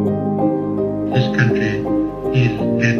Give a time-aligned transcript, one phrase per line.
[0.00, 1.84] This country
[2.32, 2.52] is
[2.82, 2.99] at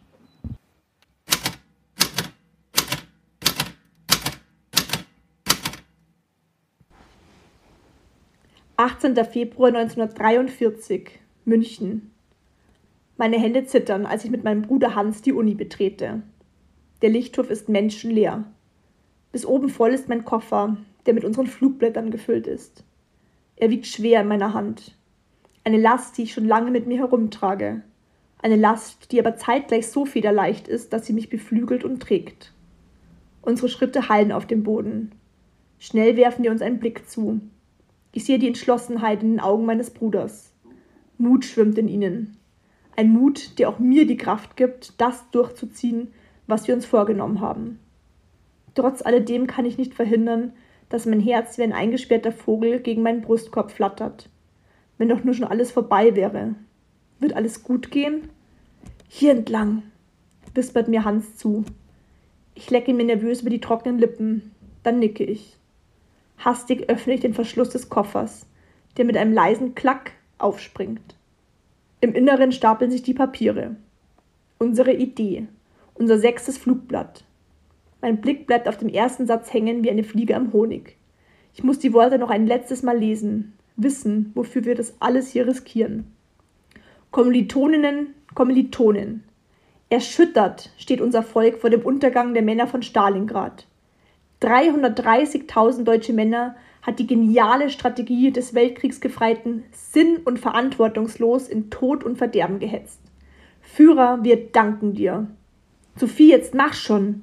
[8.83, 9.13] 18.
[9.25, 12.09] Februar 1943, München.
[13.15, 16.23] Meine Hände zittern, als ich mit meinem Bruder Hans die Uni betrete.
[17.03, 18.43] Der Lichthof ist menschenleer.
[19.31, 22.83] Bis oben voll ist mein Koffer, der mit unseren Flugblättern gefüllt ist.
[23.55, 24.97] Er wiegt schwer in meiner Hand.
[25.63, 27.83] Eine Last, die ich schon lange mit mir herumtrage.
[28.41, 32.51] Eine Last, die aber zeitgleich so federleicht ist, dass sie mich beflügelt und trägt.
[33.43, 35.11] Unsere Schritte hallen auf dem Boden.
[35.77, 37.41] Schnell werfen wir uns einen Blick zu.
[38.11, 40.51] Ich sehe die Entschlossenheit in den Augen meines Bruders.
[41.17, 42.37] Mut schwimmt in ihnen.
[42.95, 46.09] Ein Mut, der auch mir die Kraft gibt, das durchzuziehen,
[46.47, 47.79] was wir uns vorgenommen haben.
[48.75, 50.53] Trotz alledem kann ich nicht verhindern,
[50.89, 54.29] dass mein Herz wie ein eingesperrter Vogel gegen meinen Brustkorb flattert.
[54.97, 56.55] Wenn doch nur schon alles vorbei wäre.
[57.19, 58.29] Wird alles gut gehen?
[59.07, 59.83] Hier entlang,
[60.53, 61.63] wispert mir Hans zu.
[62.55, 64.51] Ich lecke mir nervös über die trockenen Lippen.
[64.83, 65.57] Dann nicke ich.
[66.43, 68.47] Hastig öffne ich den Verschluss des Koffers,
[68.97, 71.15] der mit einem leisen Klack aufspringt.
[72.01, 73.75] Im Inneren stapeln sich die Papiere.
[74.57, 75.47] Unsere Idee,
[75.93, 77.23] unser sechstes Flugblatt.
[78.01, 80.97] Mein Blick bleibt auf dem ersten Satz hängen wie eine Fliege am Honig.
[81.53, 85.45] Ich muss die Worte noch ein letztes Mal lesen, wissen, wofür wir das alles hier
[85.45, 86.11] riskieren.
[87.11, 89.23] Kommilitoninnen, Kommilitonen.
[89.89, 93.67] Erschüttert steht unser Volk vor dem Untergang der Männer von Stalingrad.
[94.41, 102.17] 330.000 deutsche Männer hat die geniale Strategie des Weltkriegsgefreiten sinn- und verantwortungslos in Tod und
[102.17, 102.99] Verderben gehetzt.
[103.61, 105.27] Führer, wir danken dir.
[105.95, 107.21] Sophie, jetzt mach schon.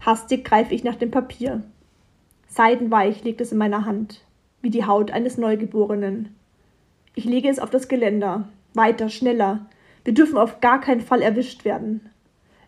[0.00, 1.64] Hastig greife ich nach dem Papier.
[2.46, 4.24] Seidenweich liegt es in meiner Hand,
[4.62, 6.36] wie die Haut eines Neugeborenen.
[7.16, 8.48] Ich lege es auf das Geländer.
[8.74, 9.66] Weiter, schneller.
[10.04, 12.10] Wir dürfen auf gar keinen Fall erwischt werden.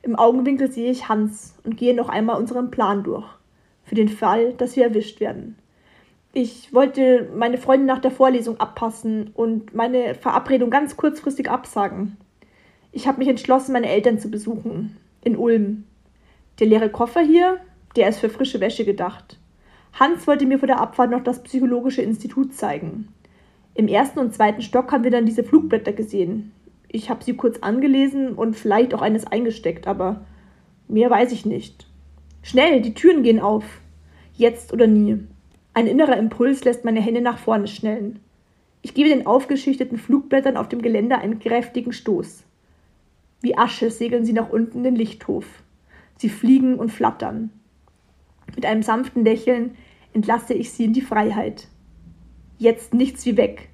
[0.03, 3.36] Im Augenwinkel sehe ich Hans und gehe noch einmal unseren Plan durch
[3.87, 5.57] für den Fall, dass wir erwischt werden.
[6.35, 12.19] Ich wollte meine Freundin nach der Vorlesung abpassen und meine Verabredung ganz kurzfristig absagen.
[12.93, 14.99] Ich habe mich entschlossen, meine Eltern zu besuchen.
[15.23, 15.85] In Ulm.
[16.59, 17.59] Der leere Koffer hier,
[17.97, 19.39] der ist für frische Wäsche gedacht.
[19.95, 23.09] Hans wollte mir vor der Abfahrt noch das Psychologische Institut zeigen.
[23.75, 26.53] Im ersten und zweiten Stock haben wir dann diese Flugblätter gesehen.
[26.89, 30.27] Ich habe sie kurz angelesen und vielleicht auch eines eingesteckt, aber
[30.89, 31.86] mehr weiß ich nicht.
[32.47, 33.65] Schnell, die Türen gehen auf.
[34.37, 35.19] Jetzt oder nie.
[35.75, 38.21] Ein innerer Impuls lässt meine Hände nach vorne schnellen.
[38.83, 42.45] Ich gebe den aufgeschichteten Flugblättern auf dem Geländer einen kräftigen Stoß.
[43.41, 45.45] Wie Asche segeln sie nach unten in den Lichthof.
[46.19, 47.51] Sie fliegen und flattern.
[48.55, 49.75] Mit einem sanften Lächeln
[50.13, 51.67] entlasse ich sie in die Freiheit.
[52.59, 53.71] Jetzt nichts wie weg.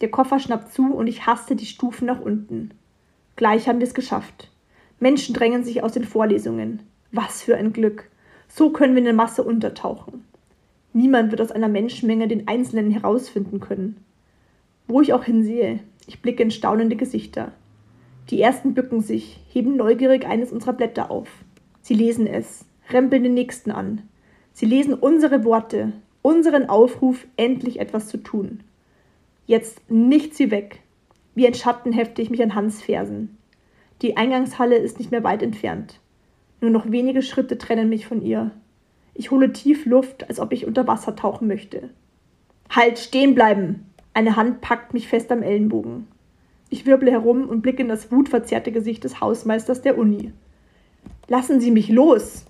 [0.00, 2.70] Der Koffer schnappt zu und ich haste die Stufen nach unten.
[3.34, 4.52] Gleich haben wir es geschafft.
[5.00, 6.84] Menschen drängen sich aus den Vorlesungen.
[7.16, 8.10] Was für ein Glück.
[8.46, 10.26] So können wir in der Masse untertauchen.
[10.92, 14.04] Niemand wird aus einer Menschenmenge den Einzelnen herausfinden können.
[14.86, 17.52] Wo ich auch hinsehe, ich blicke in staunende Gesichter.
[18.28, 21.28] Die ersten bücken sich, heben neugierig eines unserer Blätter auf.
[21.80, 24.02] Sie lesen es, rempeln den nächsten an.
[24.52, 28.60] Sie lesen unsere Worte, unseren Aufruf, endlich etwas zu tun.
[29.46, 30.82] Jetzt nichts wie weg.
[31.34, 33.38] Wie ein Schatten hefte ich mich an Hans Fersen.
[34.02, 35.98] Die Eingangshalle ist nicht mehr weit entfernt.
[36.66, 38.50] Nur noch wenige Schritte trennen mich von ihr.
[39.14, 41.90] Ich hole tief Luft, als ob ich unter Wasser tauchen möchte.
[42.68, 43.86] Halt, stehen bleiben!
[44.14, 46.08] Eine Hand packt mich fest am Ellenbogen.
[46.68, 50.32] Ich wirble herum und blicke in das wutverzerrte Gesicht des Hausmeisters der Uni.
[51.28, 52.46] Lassen Sie mich los,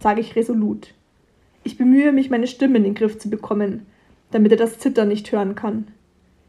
[0.00, 0.92] sage ich resolut.
[1.64, 3.86] Ich bemühe mich, meine Stimme in den Griff zu bekommen,
[4.32, 5.88] damit er das Zittern nicht hören kann.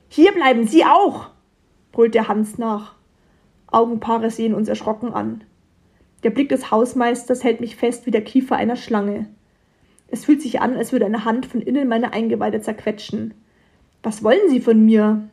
[0.10, 1.30] Hier bleiben Sie auch,
[1.94, 2.95] brüllt der Hans nach.
[3.68, 5.45] Augenpaare sehen uns erschrocken an.
[6.24, 9.28] Der Blick des Hausmeisters hält mich fest wie der Kiefer einer Schlange.
[10.10, 13.34] Es fühlt sich an, als würde eine Hand von innen meine Eingeweide zerquetschen.
[14.04, 15.30] Was wollen Sie von mir?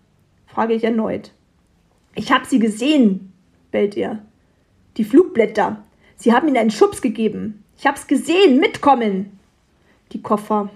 [0.47, 1.33] frage ich erneut.
[2.15, 3.33] Ich hab Sie gesehen,
[3.71, 4.21] bellt er.
[4.97, 5.83] Die Flugblätter.
[6.17, 7.65] Sie haben Ihnen einen Schubs gegeben.
[7.79, 8.61] Ich hab's gesehen.
[8.61, 9.39] Mitkommen.
[10.13, 10.71] Die Koffer.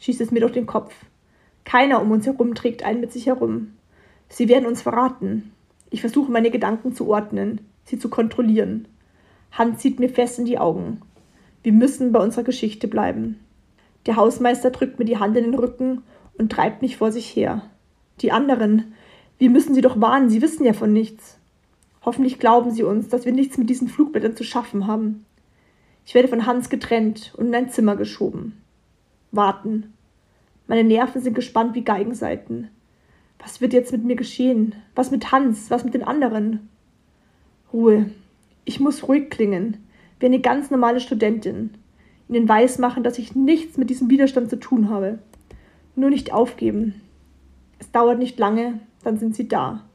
[0.00, 0.94] Schießt es mir durch den Kopf.
[1.64, 3.74] Keiner um uns herum trägt einen mit sich herum.
[4.28, 5.52] Sie werden uns verraten.
[5.90, 8.86] Ich versuche meine Gedanken zu ordnen, sie zu kontrollieren.
[9.52, 11.00] Hans sieht mir fest in die Augen.
[11.62, 13.40] Wir müssen bei unserer Geschichte bleiben.
[14.06, 16.02] Der Hausmeister drückt mir die Hand in den Rücken
[16.38, 17.62] und treibt mich vor sich her.
[18.20, 18.94] Die anderen,
[19.38, 21.38] wir müssen sie doch warnen, sie wissen ja von nichts.
[22.04, 25.26] Hoffentlich glauben sie uns, dass wir nichts mit diesen Flugblättern zu schaffen haben.
[26.06, 28.62] Ich werde von Hans getrennt und in ein Zimmer geschoben.
[29.30, 29.92] Warten.
[30.66, 32.68] Meine Nerven sind gespannt wie Geigenseiten.
[33.38, 34.74] Was wird jetzt mit mir geschehen?
[34.94, 35.70] Was mit Hans?
[35.70, 36.68] Was mit den anderen?
[37.72, 38.10] Ruhe.
[38.68, 39.78] Ich muss ruhig klingen,
[40.20, 41.70] wie eine ganz normale Studentin.
[42.28, 45.20] Ihnen weismachen, dass ich nichts mit diesem Widerstand zu tun habe.
[45.96, 47.00] Nur nicht aufgeben.
[47.78, 49.88] Es dauert nicht lange, dann sind sie da.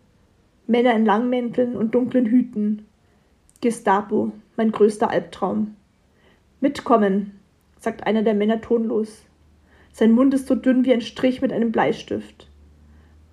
[0.65, 2.87] Männer in Langmänteln und dunklen Hüten.
[3.61, 5.75] Gestapo, mein größter Albtraum.
[6.59, 7.39] Mitkommen,
[7.79, 9.21] sagt einer der Männer tonlos.
[9.91, 12.49] Sein Mund ist so dünn wie ein Strich mit einem Bleistift.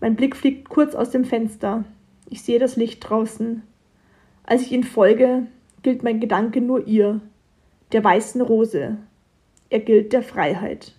[0.03, 1.87] Mein Blick fliegt kurz aus dem Fenster.
[2.29, 3.63] Ich sehe das Licht draußen.
[4.51, 5.47] Als ich ihnen folge,
[5.85, 7.21] gilt mein Gedanke nur ihr,
[7.93, 8.97] der weißen Rose.
[9.71, 10.93] Er gilt der Freiheit.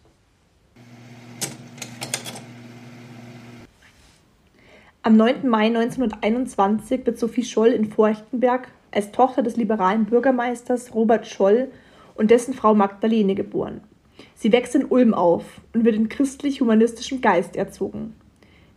[5.04, 5.50] Am 9.
[5.50, 11.68] Mai 1921 wird Sophie Scholl in Forchtenberg als Tochter des liberalen Bürgermeisters Robert Scholl
[12.16, 13.82] und dessen Frau Magdalene geboren.
[14.34, 15.44] Sie wächst in Ulm auf
[15.74, 18.16] und wird in christlich-humanistischem Geist erzogen.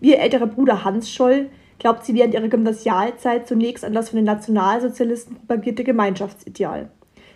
[0.00, 1.48] Wie ihr älterer Bruder Hans Scholl
[1.78, 6.90] glaubt sie während ihrer Gymnasialzeit zunächst an das von den Nationalsozialisten propagierte Gemeinschaftsideal.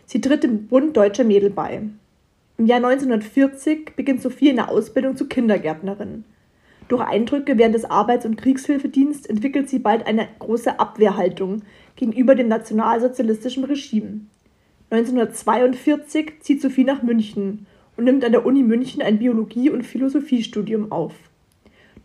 [0.07, 1.83] Sie tritt dem Bund Deutscher Mädel bei.
[2.57, 6.25] Im Jahr 1940 beginnt Sophie eine Ausbildung zur Kindergärtnerin.
[6.89, 11.63] Durch Eindrücke während des Arbeits- und Kriegshilfedienstes entwickelt sie bald eine große Abwehrhaltung
[11.97, 14.23] gegenüber dem nationalsozialistischen Regime.
[14.91, 17.67] 1942 zieht Sophie nach München
[17.99, 21.15] und nimmt an der Uni München ein Biologie- und Philosophiestudium auf.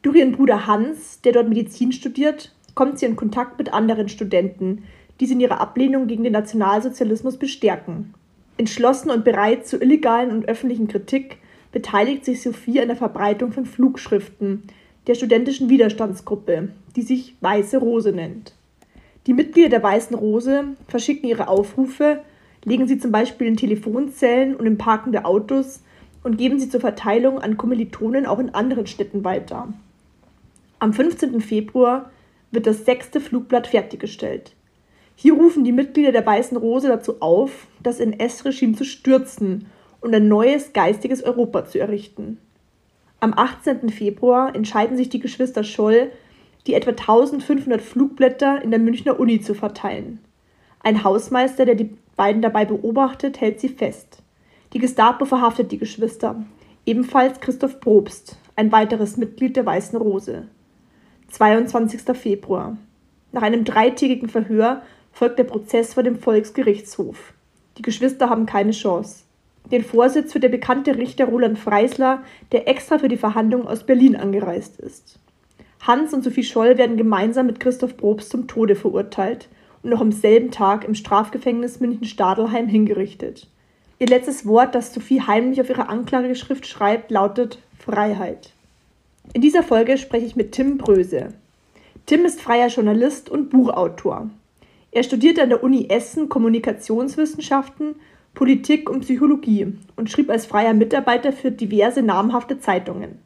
[0.03, 4.83] Durch ihren Bruder Hans, der dort Medizin studiert, kommt sie in Kontakt mit anderen Studenten,
[5.19, 8.13] die sie in ihrer Ablehnung gegen den Nationalsozialismus bestärken.
[8.57, 11.37] Entschlossen und bereit zur illegalen und öffentlichen Kritik
[11.71, 14.63] beteiligt sich Sophie an der Verbreitung von Flugschriften
[15.07, 18.53] der studentischen Widerstandsgruppe, die sich Weiße Rose nennt.
[19.25, 22.19] Die Mitglieder der Weißen Rose verschicken ihre Aufrufe,
[22.65, 25.81] legen sie zum Beispiel in Telefonzellen und in parkende Autos
[26.23, 29.73] und geben sie zur Verteilung an Kommilitonen auch in anderen Städten weiter.
[30.83, 31.39] Am 15.
[31.39, 32.11] Februar
[32.51, 34.51] wird das sechste Flugblatt fertiggestellt.
[35.15, 39.67] Hier rufen die Mitglieder der Weißen Rose dazu auf, das NS-Regime zu stürzen
[40.01, 42.37] und ein neues geistiges Europa zu errichten.
[43.21, 43.91] Am 18.
[43.91, 46.11] Februar entscheiden sich die Geschwister Scholl,
[46.67, 50.19] die etwa 1500 Flugblätter in der Münchner Uni zu verteilen.
[50.81, 54.21] Ein Hausmeister, der die beiden dabei beobachtet, hält sie fest.
[54.73, 56.43] Die Gestapo verhaftet die Geschwister,
[56.85, 60.49] ebenfalls Christoph Probst, ein weiteres Mitglied der Weißen Rose.
[61.33, 62.15] 22.
[62.15, 62.77] Februar.
[63.31, 67.33] Nach einem dreitägigen Verhör folgt der Prozess vor dem Volksgerichtshof.
[67.79, 69.23] Die Geschwister haben keine Chance.
[69.71, 72.21] Den Vorsitz führt der bekannte Richter Roland Freisler,
[72.51, 75.17] der extra für die Verhandlungen aus Berlin angereist ist.
[75.81, 79.49] Hans und Sophie Scholl werden gemeinsam mit Christoph Probst zum Tode verurteilt
[79.81, 83.47] und noch am selben Tag im Strafgefängnis München-Stadelheim hingerichtet.
[83.97, 88.53] Ihr letztes Wort, das Sophie heimlich auf ihre Anklageschrift schreibt, lautet Freiheit.
[89.31, 91.29] In dieser Folge spreche ich mit Tim Bröse.
[92.05, 94.29] Tim ist freier Journalist und Buchautor.
[94.91, 97.95] Er studierte an der Uni Essen Kommunikationswissenschaften
[98.33, 103.19] Politik und Psychologie und schrieb als freier Mitarbeiter für diverse namhafte Zeitungen.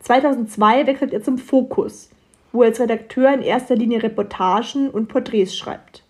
[0.00, 2.10] 2002 wechselt er zum Fokus,
[2.52, 6.02] wo er als Redakteur in erster Linie Reportagen und Porträts schreibt.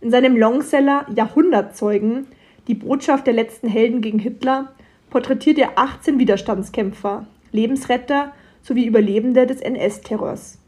[0.00, 2.26] In seinem Longseller Jahrhundertzeugen,
[2.68, 4.72] die Botschaft der letzten Helden gegen Hitler,
[5.10, 8.32] porträtiert er 18 Widerstandskämpfer, Lebensretter
[8.64, 10.58] sowie Überlebende des NS-Terrors.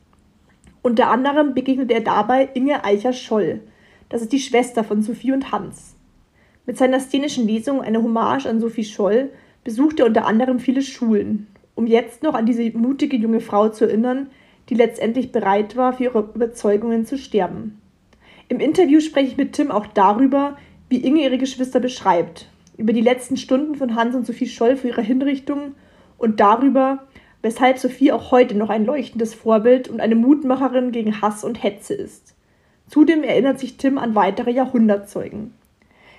[0.83, 3.63] Unter anderem begegnet er dabei Inge Eicher-Scholl,
[4.09, 5.97] das ist die Schwester von Sophie und Hans.
[6.65, 9.31] Mit seiner szenischen Lesung Eine Hommage an Sophie Scholl
[9.65, 13.87] besucht er unter anderem viele Schulen, um jetzt noch an diese mutige junge Frau zu
[13.87, 14.29] erinnern,
[14.69, 17.81] die letztendlich bereit war, für ihre Überzeugungen zu sterben.
[18.49, 20.57] Im Interview spreche ich mit Tim auch darüber,
[20.89, 24.89] wie Inge ihre Geschwister beschreibt, über die letzten Stunden von Hans und Sophie Scholl für
[24.89, 25.75] ihre Hinrichtung
[26.19, 27.07] und darüber,
[27.47, 31.95] weshalb Sophie auch heute noch ein leuchtendes Vorbild und eine Mutmacherin gegen Hass und Hetze
[31.95, 32.35] ist.
[32.89, 35.55] Zudem erinnert sich Tim an weitere Jahrhundertzeugen.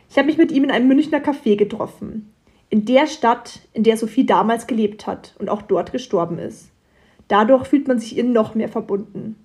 [0.10, 2.31] Ich habe mich mit ihm in einem Münchner Café getroffen.
[2.69, 6.69] In der Stadt, in der Sophie damals gelebt hat und auch dort gestorben ist.
[7.27, 9.36] Dadurch fühlt man sich ihr noch mehr verbunden.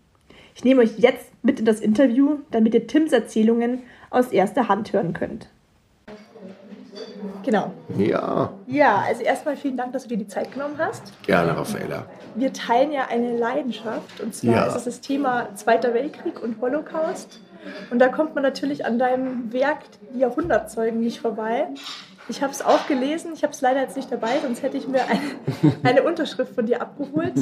[0.54, 4.92] Ich nehme euch jetzt mit in das Interview, damit ihr Tims Erzählungen aus erster Hand
[4.92, 5.48] hören könnt.
[7.44, 7.72] Genau.
[7.98, 11.12] Ja, Ja, also erstmal vielen Dank, dass du dir die Zeit genommen hast.
[11.24, 12.06] gerne, Raffaella.
[12.34, 14.66] Wir teilen ja eine Leidenschaft und zwar Ja.
[14.66, 17.40] ist es das Thema Zweiter Weltkrieg und Holocaust.
[17.90, 19.78] Und da kommt man natürlich an deinem Werk
[20.14, 21.68] Die Jahrhundertzeugen nicht vorbei.
[22.28, 24.86] Ich habe es auch gelesen, ich habe es leider jetzt nicht dabei, sonst hätte ich
[24.88, 25.20] mir eine,
[25.82, 27.34] eine Unterschrift von dir abgeholt.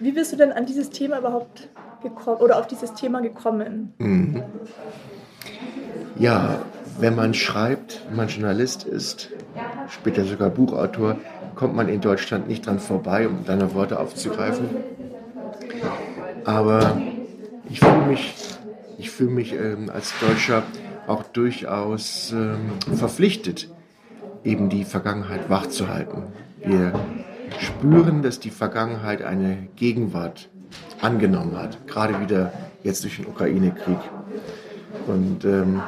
[0.00, 1.68] Wie bist du denn an dieses Thema überhaupt
[2.02, 3.94] gekommen oder auf dieses Thema gekommen?
[6.18, 6.58] Ja,
[6.98, 9.30] wenn man schreibt, wenn man Journalist ist,
[9.88, 11.16] später sogar Buchautor,
[11.54, 14.68] kommt man in Deutschland nicht dran vorbei, um deine Worte aufzugreifen.
[16.44, 17.00] Aber
[17.68, 18.34] ich fühle mich,
[18.98, 20.62] ich fühle mich ähm, als Deutscher
[21.06, 23.68] auch durchaus ähm, verpflichtet,
[24.44, 26.24] eben die Vergangenheit wachzuhalten.
[26.64, 26.92] Wir
[27.58, 30.48] spüren, dass die Vergangenheit eine Gegenwart
[31.00, 33.98] angenommen hat, gerade wieder jetzt durch den Ukraine-Krieg.
[35.06, 35.82] Und ähm,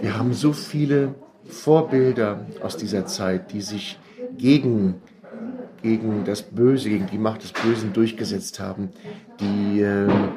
[0.00, 1.14] wir haben so viele
[1.48, 3.98] Vorbilder aus dieser Zeit, die sich
[4.36, 4.96] gegen,
[5.82, 8.90] gegen das Böse, gegen die Macht des Bösen durchgesetzt haben,
[9.40, 10.30] die ähm,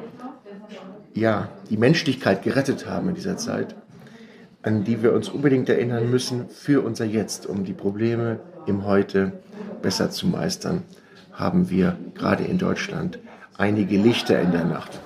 [1.13, 3.75] ja, die Menschlichkeit gerettet haben in dieser Zeit,
[4.63, 9.33] an die wir uns unbedingt erinnern müssen für unser Jetzt, um die Probleme im Heute
[9.81, 10.83] besser zu meistern,
[11.33, 13.19] haben wir gerade in Deutschland
[13.57, 14.99] einige Lichter in der Nacht.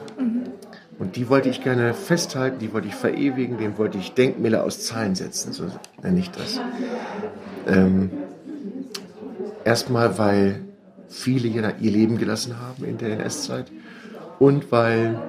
[0.97, 4.85] Und die wollte ich gerne festhalten, die wollte ich verewigen, dem wollte ich Denkmäler aus
[4.85, 5.65] Zahlen setzen, so
[6.01, 6.61] nenne ich das.
[7.67, 8.11] Ähm,
[9.65, 10.61] erstmal, weil
[11.09, 13.71] viele ihr ihr Leben gelassen haben in der NS-Zeit
[14.39, 15.19] und weil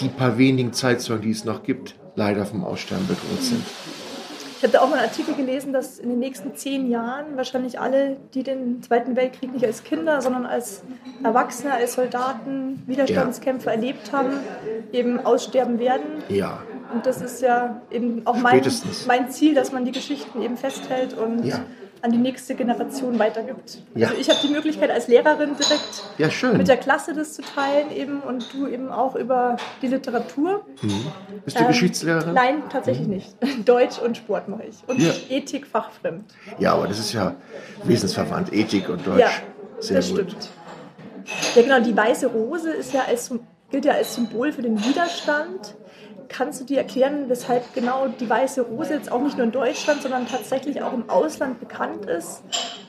[0.00, 3.62] die paar wenigen Zeitzeugen, die es noch gibt, leider vom Aussterben bedroht sind.
[4.56, 7.78] Ich habe da auch mal einen Artikel gelesen, dass in den nächsten zehn Jahren wahrscheinlich
[7.78, 10.82] alle, die den Zweiten Weltkrieg nicht als Kinder, sondern als
[11.22, 14.38] Erwachsene, als Soldaten, Widerstandskämpfer erlebt haben,
[14.92, 16.22] eben aussterben werden.
[16.28, 16.60] Ja,
[16.94, 19.06] Und das ist ja eben auch mein, Spätestens.
[19.06, 21.60] mein Ziel, dass man die Geschichten eben festhält und Ja.
[22.02, 23.78] An die nächste Generation weitergibt.
[23.94, 24.08] Ja.
[24.08, 27.90] Also ich habe die Möglichkeit als Lehrerin direkt ja mit der Klasse das zu teilen
[27.90, 30.64] eben und du eben auch über die Literatur.
[31.44, 32.34] Bist du Ähm, Geschichtslehrerin?
[32.34, 33.34] Nein, tatsächlich nicht.
[33.64, 34.76] Deutsch und Sport mache ich.
[34.86, 35.12] Und Ja.
[35.28, 36.24] Ethik fachfremd.
[36.58, 37.34] Ja, aber das ist ja
[37.84, 39.20] wesensverwandt, Ethik und Deutsch.
[39.20, 39.30] Ja,
[39.80, 40.20] Sehr das gut.
[40.20, 40.48] stimmt.
[41.54, 43.32] Ja, genau, die weiße Rose ist ja als,
[43.70, 45.74] gilt ja als Symbol für den Widerstand.
[46.28, 50.02] Kannst du dir erklären, weshalb genau die weiße Rose jetzt auch nicht nur in Deutschland,
[50.02, 52.42] sondern tatsächlich auch im Ausland bekannt ist?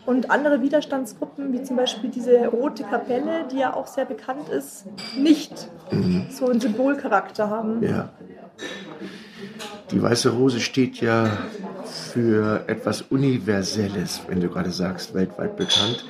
[0.06, 4.86] Und andere Widerstandsgruppen, wie zum Beispiel diese Rote Kapelle, die ja auch sehr bekannt ist,
[5.18, 5.70] nicht
[6.30, 7.84] so einen Symbolcharakter haben.
[7.84, 8.10] Ja.
[9.92, 11.30] Die weiße Rose steht ja
[11.86, 16.06] für etwas Universelles, wenn du gerade sagst, weltweit bekannt,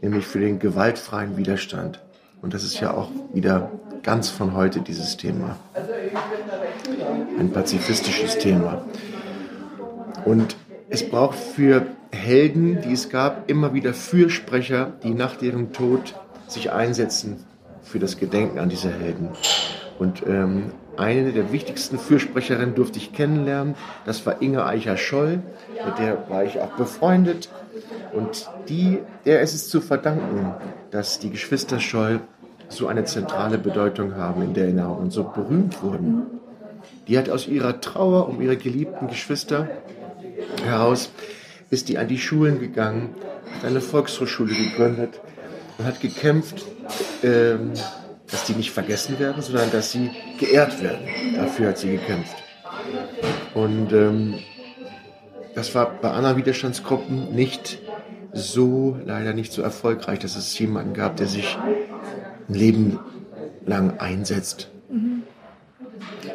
[0.00, 2.02] nämlich für den gewaltfreien Widerstand.
[2.40, 3.70] Und das ist ja auch wieder
[4.02, 5.56] ganz von heute dieses Thema.
[7.38, 8.84] Ein pazifistisches Thema.
[10.24, 10.56] Und
[10.88, 16.14] es braucht für Helden, die es gab, immer wieder Fürsprecher, die nach ihrem Tod
[16.46, 17.44] sich einsetzen
[17.82, 19.30] für das Gedenken an diese Helden.
[19.98, 23.76] Und ähm, eine der wichtigsten Fürsprecherinnen durfte ich kennenlernen.
[24.04, 25.42] Das war Inge Eicher-Scholl,
[25.86, 27.48] mit der war ich auch befreundet.
[28.12, 30.54] Und die, der ist es zu verdanken,
[30.90, 32.20] dass die Geschwister Scholl
[32.68, 36.22] so eine zentrale Bedeutung haben in der Erinnerung und so berühmt wurden.
[37.06, 39.68] Die hat aus ihrer Trauer um ihre geliebten Geschwister
[40.62, 41.10] heraus,
[41.70, 43.14] ist die an die Schulen gegangen,
[43.56, 45.20] hat eine Volkshochschule gegründet
[45.78, 46.64] und hat gekämpft,
[47.22, 47.72] ähm,
[48.30, 51.06] dass die nicht vergessen werden, sondern dass sie geehrt werden.
[51.34, 52.36] Dafür hat sie gekämpft.
[53.54, 54.34] Und ähm,
[55.54, 57.78] das war bei anderen Widerstandsgruppen nicht
[58.32, 61.58] so, leider nicht so erfolgreich, dass es jemanden gab, der sich
[62.48, 62.98] ein Leben
[63.66, 64.70] lang einsetzt.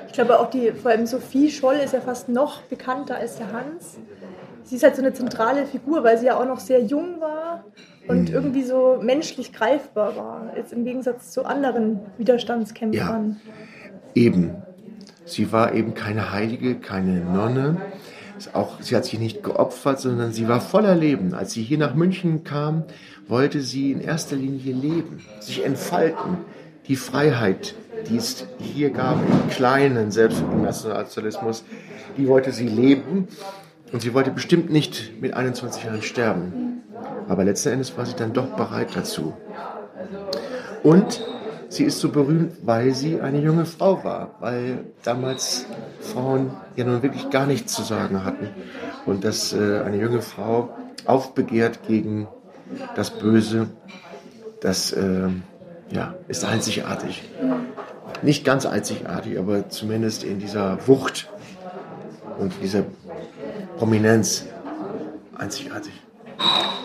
[0.08, 3.52] Ich glaube auch die, vor allem Sophie Scholl ist ja fast noch bekannter als der
[3.52, 3.98] Hans.
[4.64, 7.66] Sie ist halt so eine zentrale Figur, weil sie ja auch noch sehr jung war
[8.08, 13.40] und irgendwie so menschlich greifbar war, jetzt im Gegensatz zu anderen Widerstandskämpfern.
[14.14, 14.52] Eben.
[15.26, 17.78] Sie war eben keine Heilige, keine Nonne.
[18.52, 21.34] Auch, sie hat sich nicht geopfert, sondern sie war voller Leben.
[21.34, 22.84] Als sie hier nach München kam,
[23.28, 26.38] wollte sie in erster Linie leben, sich entfalten,
[26.88, 27.76] die Freiheit,
[28.10, 31.64] die es hier gab, im Kleinen, selbst im Nationalsozialismus,
[32.18, 33.28] die wollte sie leben.
[33.92, 36.82] Und sie wollte bestimmt nicht mit 21 Jahren sterben.
[37.28, 39.34] Aber letzten Endes war sie dann doch bereit dazu.
[40.82, 41.24] Und
[41.74, 45.66] Sie ist so berühmt, weil sie eine junge Frau war, weil damals
[46.02, 48.50] Frauen ja nun wirklich gar nichts zu sagen hatten.
[49.08, 50.70] Und dass äh, eine junge Frau
[51.06, 52.28] aufbegehrt gegen
[52.96, 53.68] das Böse,
[54.62, 55.30] das äh,
[55.92, 57.24] ja, ist einzigartig.
[58.22, 61.30] Nicht ganz einzigartig, aber zumindest in dieser Wucht
[62.40, 62.84] und dieser
[63.78, 64.46] Prominenz
[65.38, 66.03] einzigartig.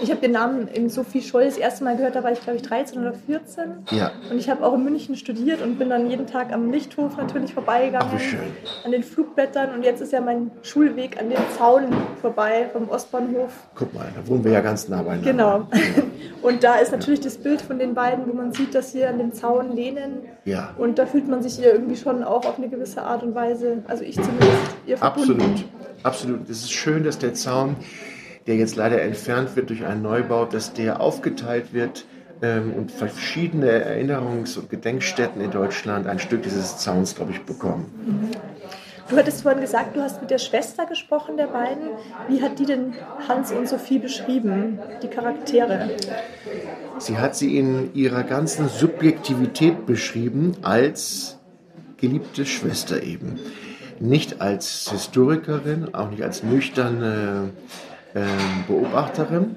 [0.03, 2.57] Ich habe den Namen in Sophie Scholl das erste Mal gehört, da war ich glaube
[2.57, 3.65] ich 13 oder 14.
[3.91, 4.13] Ja.
[4.31, 7.55] Und ich habe auch in München studiert und bin dann jeden Tag am Lichthof natürlich
[7.55, 8.09] vorbeigegangen.
[8.11, 8.41] Ach, wie schön.
[8.85, 11.89] An den Flugblättern und jetzt ist ja mein Schulweg an dem Zaun
[12.21, 13.53] vorbei vom Ostbahnhof.
[13.75, 15.67] Guck mal, da wohnen wir ja ganz nah beieinander.
[15.69, 15.69] Genau.
[16.43, 19.19] Und da ist natürlich das Bild von den beiden, wo man sieht, dass sie an
[19.19, 20.23] dem Zaun lehnen.
[20.45, 20.75] Ja.
[20.79, 23.83] Und da fühlt man sich ihr irgendwie schon auch auf eine gewisse Art und Weise,
[23.89, 24.51] also ich zumindest,
[24.87, 25.33] ihr verbunden.
[25.33, 25.65] Absolut,
[26.05, 26.51] absolut.
[26.51, 27.77] Es ist schön, dass der Zaun,
[28.49, 32.07] der jetzt leider entfernt wird durch einen Neubau, dass der aufgeteilt wird
[32.41, 38.33] ähm, und verschiedene Erinnerungs- und Gedenkstätten in Deutschland ein Stück dieses Zauns, glaube ich, bekommen.
[39.11, 41.89] Du hattest vorhin gesagt, du hast mit der Schwester gesprochen der beiden.
[42.29, 42.95] Wie hat die denn
[43.27, 45.91] Hans und Sophie beschrieben, die Charaktere?
[46.99, 51.39] Sie hat sie in ihrer ganzen Subjektivität beschrieben als
[51.99, 53.39] geliebte Schwester eben.
[54.01, 57.88] Nicht als Historikerin, auch nicht als nüchterne äh,
[58.67, 59.57] Beobachterin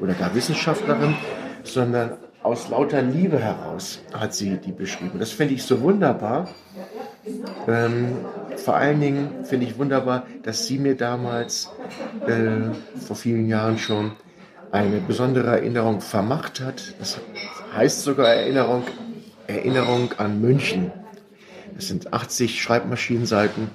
[0.00, 1.14] oder gar Wissenschaftlerin,
[1.62, 5.18] sondern aus lauter Liebe heraus hat sie die beschrieben.
[5.18, 6.48] Das finde ich so wunderbar.
[7.66, 8.16] Ähm,
[8.56, 11.70] vor allen Dingen finde ich wunderbar, dass sie mir damals
[12.26, 14.12] äh, vor vielen Jahren schon
[14.72, 16.94] eine besondere Erinnerung vermacht hat.
[16.98, 17.18] Das
[17.74, 18.82] heißt sogar Erinnerung,
[19.46, 20.92] Erinnerung an München.
[21.74, 23.70] Das sind 80 Schreibmaschinenseiten.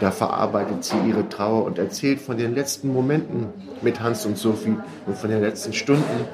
[0.00, 3.46] Da verarbeitet sie ihre Trauer und erzählt von den letzten Momenten
[3.82, 4.76] mit Hans und Sophie
[5.06, 6.26] und von den letzten Stunden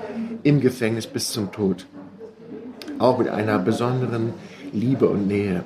[0.43, 1.87] im Gefängnis bis zum Tod.
[2.99, 4.33] Auch mit einer besonderen
[4.73, 5.65] Liebe und Nähe.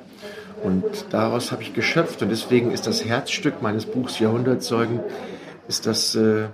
[0.63, 4.99] Und daraus habe ich geschöpft und deswegen ist das Herzstück meines Buchs Jahrhundertzeugen
[5.67, 6.45] ist das äh,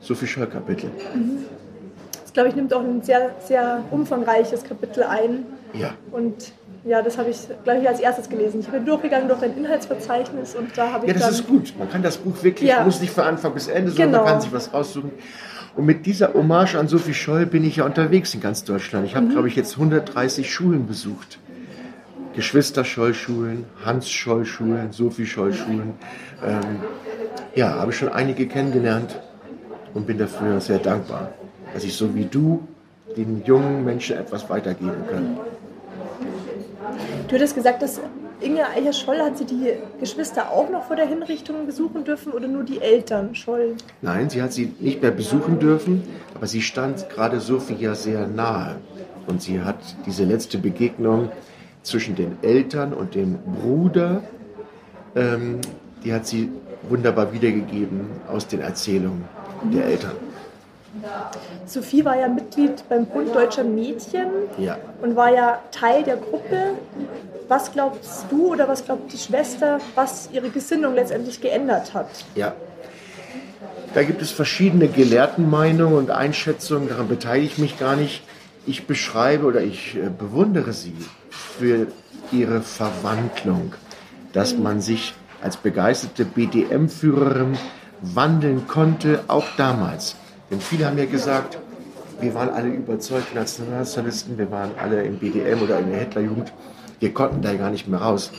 [0.00, 0.90] Sophie Scholl Kapitel.
[2.22, 5.46] Das, glaube ich, nimmt auch ein sehr, sehr umfangreiches Kapitel ein.
[5.72, 5.94] Ja.
[6.12, 6.52] Und
[6.88, 8.60] ja, das habe ich, glaube ich, als erstes gelesen.
[8.60, 11.74] Ich bin durchgegangen durch dein Inhaltsverzeichnis und da habe ich Ja, das ist gut.
[11.78, 12.82] Man kann das Buch wirklich, Ja.
[12.84, 14.24] muss nicht von Anfang bis Ende, sondern Genau.
[14.24, 15.10] man kann sich was raussuchen.
[15.76, 19.06] Und mit dieser Hommage an Sophie Scholl bin ich ja unterwegs in ganz Deutschland.
[19.06, 19.30] Ich habe, Mhm.
[19.30, 21.38] glaube ich, jetzt 130 Schulen besucht.
[22.34, 25.94] Geschwister-Scholl-Schulen, Hans-Scholl-Schulen, Sophie-Scholl-Schulen.
[26.46, 26.60] Ähm,
[27.54, 29.18] ja, habe schon einige kennengelernt
[29.94, 31.32] und bin dafür sehr dankbar,
[31.74, 32.66] dass ich so wie du
[33.16, 35.36] den jungen Menschen etwas weitergeben kann.
[37.28, 38.00] Du hattest gesagt, dass
[38.40, 42.62] Inge Eicher-Scholl, hat sie die Geschwister auch noch vor der Hinrichtung besuchen dürfen oder nur
[42.62, 43.74] die Eltern Scholl?
[44.00, 48.28] Nein, sie hat sie nicht mehr besuchen dürfen, aber sie stand gerade Sophie ja sehr
[48.28, 48.76] nahe.
[49.26, 51.30] Und sie hat diese letzte Begegnung
[51.82, 54.22] zwischen den Eltern und dem Bruder,
[55.16, 55.60] ähm,
[56.04, 56.50] die hat sie
[56.88, 59.24] wunderbar wiedergegeben aus den Erzählungen
[59.72, 60.16] der Eltern.
[61.66, 64.78] Sophie war ja Mitglied beim Bund Deutscher Mädchen Ja.
[65.02, 66.74] und war ja Teil der Gruppe.
[67.46, 72.08] Was glaubst du oder was glaubt die Schwester, was ihre Gesinnung letztendlich geändert hat?
[72.34, 72.52] Ja.
[73.94, 78.22] Da gibt es verschiedene Gelehrtenmeinungen und Einschätzungen, daran beteilige ich mich gar nicht.
[78.66, 80.94] Ich beschreibe oder ich äh, bewundere sie
[81.30, 81.86] für
[82.30, 83.72] ihre Verwandlung,
[84.34, 87.56] dass man sich als begeisterte BDM-Führerin
[88.02, 90.16] wandeln konnte, auch damals.
[90.50, 91.58] Denn viele haben ja gesagt,
[92.20, 96.52] wir waren alle überzeugt Nationalsozialisten, wir waren alle im BDM oder in der Hitlerjugend,
[97.00, 98.32] wir konnten da gar nicht mehr raus.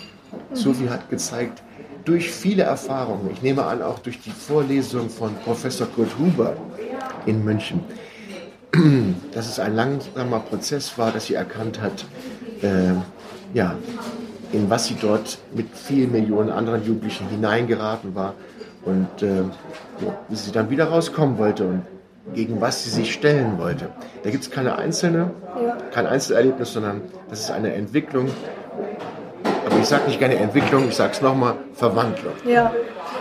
[0.53, 1.63] Sophie hat gezeigt,
[2.05, 6.55] durch viele Erfahrungen, ich nehme an, auch durch die Vorlesung von Professor Kurt Huber
[7.25, 7.81] in München,
[9.33, 12.05] dass es ein langsamer Prozess war, dass sie erkannt hat,
[12.61, 12.93] äh,
[13.53, 13.75] ja,
[14.51, 18.33] in was sie dort mit vielen Millionen anderen Jugendlichen hineingeraten war
[18.83, 19.43] und äh,
[20.31, 21.83] sie dann wieder rauskommen wollte und
[22.33, 23.89] gegen was sie sich stellen wollte.
[24.23, 25.31] Da gibt es keine einzelne,
[25.91, 28.29] kein Einzelerlebnis, sondern das ist eine Entwicklung.
[29.65, 32.33] Aber ich sage nicht gerne Entwicklung, ich sage es nochmal, Verwandlung.
[32.45, 32.73] Ja,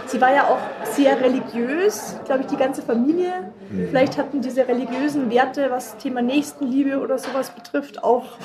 [0.06, 3.52] sie war ja auch sehr religiös, glaube ich, die ganze Familie.
[3.88, 8.38] Vielleicht hatten diese religiösen Werte, was Thema Nächstenliebe oder sowas betrifft, auch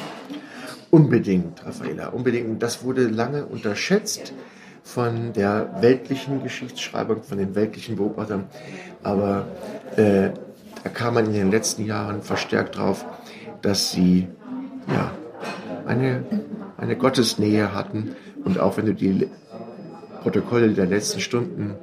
[0.94, 2.48] Unbedingt, Raffaela, unbedingt.
[2.48, 4.32] Und das wurde lange unterschätzt
[4.84, 8.44] von der weltlichen Geschichtsschreibung, von den weltlichen Beobachtern.
[9.02, 9.48] Aber
[9.98, 10.32] äh,
[10.84, 13.06] da kam man in den letzten Jahren verstärkt drauf,
[13.62, 14.28] dass sie
[14.88, 15.12] ja,
[15.86, 16.24] eine,
[16.78, 18.16] eine Gottesnähe hatten.
[18.44, 19.28] Und auch wenn du die Le-
[20.22, 21.76] Protokolle der letzten Stunden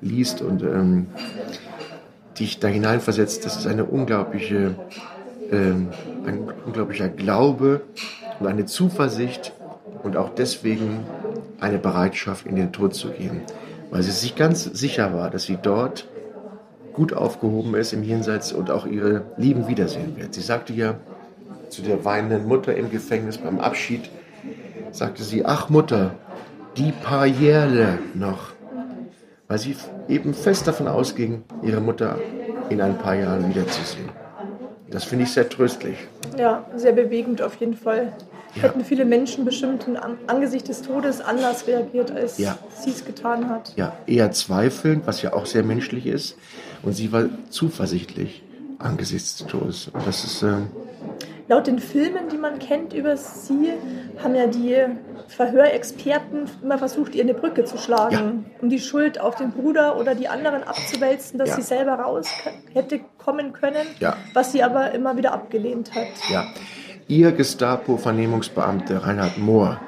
[0.00, 1.06] liest und ähm,
[2.38, 4.76] dich da hineinversetzt, das ist eine unglaubliche,
[5.50, 5.88] ähm,
[6.24, 7.80] ein unglaublicher Glaube
[8.38, 9.52] und eine Zuversicht
[10.04, 11.00] und auch deswegen
[11.60, 13.42] eine Bereitschaft, in den Tod zu gehen,
[13.90, 16.06] weil sie sich ganz sicher war, dass sie dort
[16.98, 20.34] gut aufgehoben ist im Jenseits und auch ihre Lieben wiedersehen wird.
[20.34, 20.96] Sie sagte ja
[21.68, 24.10] zu der weinenden Mutter im Gefängnis beim Abschied,
[24.90, 26.10] sagte sie, ach Mutter,
[26.76, 28.50] die paar Jährle noch,
[29.46, 29.76] weil sie
[30.08, 32.16] eben fest davon ausging, ihre Mutter
[32.68, 34.08] in ein paar Jahren wiederzusehen.
[34.90, 35.98] Das finde ich sehr tröstlich.
[36.36, 38.12] Ja, sehr bewegend auf jeden Fall.
[38.54, 38.62] Ja.
[38.62, 42.58] Hätten viele Menschen bestimmt in, am Angesicht des Todes anders reagiert, als Ja.
[42.74, 43.74] sie es getan hat.
[43.76, 46.36] Ja, eher zweifelnd, was ja auch sehr menschlich ist.
[46.82, 48.42] Und sie war zuversichtlich
[48.78, 49.88] angesichts des Todes.
[49.88, 50.68] Und das ist, ähm,
[51.50, 53.72] Laut den Filmen, die man kennt über sie,
[54.22, 54.76] haben ja die
[55.28, 58.32] Verhörexperten immer versucht, ihr eine Brücke zu schlagen, Ja.
[58.60, 61.54] um die Schuld auf den Bruder oder die anderen abzuwälzen, dass Ja.
[61.56, 62.26] sie selber raus
[62.74, 64.16] hätte kommen können, Ja.
[64.34, 66.06] was sie aber immer wieder abgelehnt hat.
[66.30, 66.44] ja.
[67.08, 69.80] Ihr Gestapo-Vernehmungsbeamte Reinhard Mohr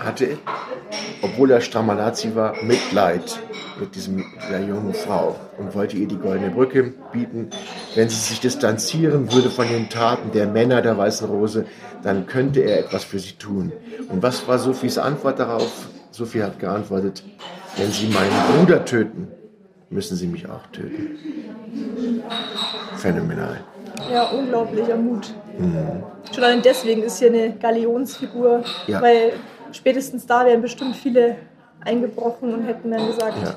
[0.00, 0.38] hatte,
[1.22, 3.38] obwohl er Stramalazi war, Mitleid
[3.80, 7.50] mit diesem, dieser jungen Frau und wollte ihr die goldene Brücke bieten.
[7.94, 11.64] Wenn sie sich distanzieren würde von den Taten der Männer der Weißen Rose,
[12.02, 13.72] dann könnte er etwas für sie tun.
[14.08, 15.88] Und was war Sophies Antwort darauf?
[16.10, 17.22] Sophie hat geantwortet,
[17.76, 19.28] wenn Sie meinen Bruder töten,
[19.90, 21.18] müssen Sie mich auch töten.
[22.96, 23.60] Phänomenal.
[24.12, 25.32] Ja, unglaublicher Mut.
[26.34, 29.00] Schon allein deswegen ist hier eine Galionsfigur, Ja.
[29.02, 29.32] weil
[29.72, 31.36] spätestens da wären bestimmt viele
[31.84, 33.54] eingebrochen und hätten dann gesagt, Ja.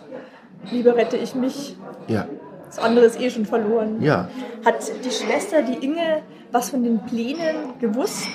[0.72, 1.76] lieber rette ich mich,
[2.08, 2.28] Ja,
[2.68, 4.02] das andere ist eh schon verloren.
[4.02, 4.30] ja,
[4.66, 6.22] Hat die Schwester, die Inge,
[6.52, 8.28] was von den Plänen gewusst,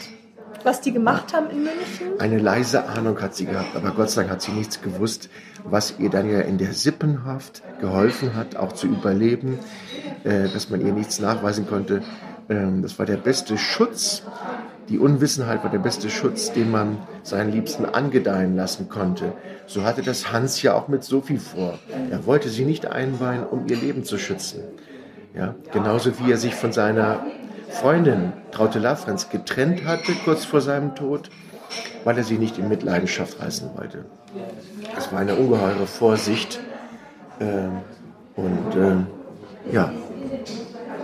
[0.65, 2.19] was die gemacht haben in München?
[2.19, 5.29] Eine leise Ahnung hat sie gehabt, aber Gott sei Dank hat sie nichts gewusst,
[5.65, 9.59] was ihr dann ja in der Sippenhaft geholfen hat, auch zu überleben,
[10.25, 12.03] äh, dass man ihr nichts nachweisen konnte.
[12.49, 14.23] Ähm, das war der beste Schutz.
[14.89, 19.33] Die Unwissenheit war der beste Schutz, den man seinen Liebsten angedeihen lassen konnte.
[19.67, 21.79] So hatte das Hans ja auch mit Sophie vor.
[22.11, 24.63] Er wollte sie nicht einweihen, um ihr Leben zu schützen.
[25.35, 27.27] Ja, genauso wie er sich von seiner
[27.69, 31.31] Freundin Traute Lafrenz getrennt hatte kurz vor seinem Tod,
[32.05, 34.07] weil er sie nicht in Mitleidenschaft reißen wollte.
[34.95, 36.61] Das war eine ungeheure Vorsicht.
[37.41, 37.73] Ähm,
[38.37, 39.07] und ähm,
[39.73, 39.93] ja,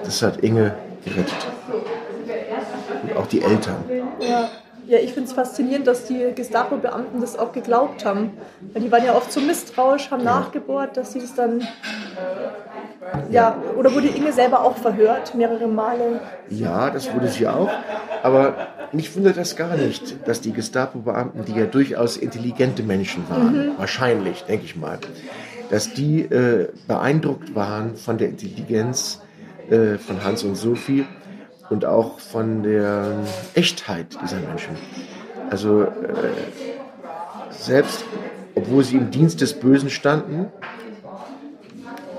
[0.05, 1.52] das hat Inge gerettet.
[3.03, 3.77] Und auch die Eltern.
[4.21, 4.49] Ja,
[4.87, 8.33] ja ich finde es faszinierend, dass die Gestapo-Beamten das auch geglaubt haben.
[8.73, 11.67] Weil die waren ja oft so misstrauisch, haben nachgebohrt, dass sie das dann.
[13.31, 16.21] Ja, oder wurde Inge selber auch verhört, mehrere Male?
[16.49, 17.71] Ja, das wurde sie auch.
[18.23, 18.55] Aber
[18.93, 24.45] mich wundert das gar nicht, dass die Gestapo-Beamten, die ja durchaus intelligente Menschen waren, wahrscheinlich,
[24.45, 24.99] denke ich mal,
[25.71, 29.21] dass die äh, beeindruckt waren von der Intelligenz
[29.71, 31.07] äh, von Hans und Sophie
[31.73, 33.15] und auch von der
[33.55, 34.77] Echtheit dieser Menschen.
[35.51, 35.89] Also äh,
[37.51, 38.05] selbst,
[38.55, 40.53] obwohl sie im Dienst des Bösen standen,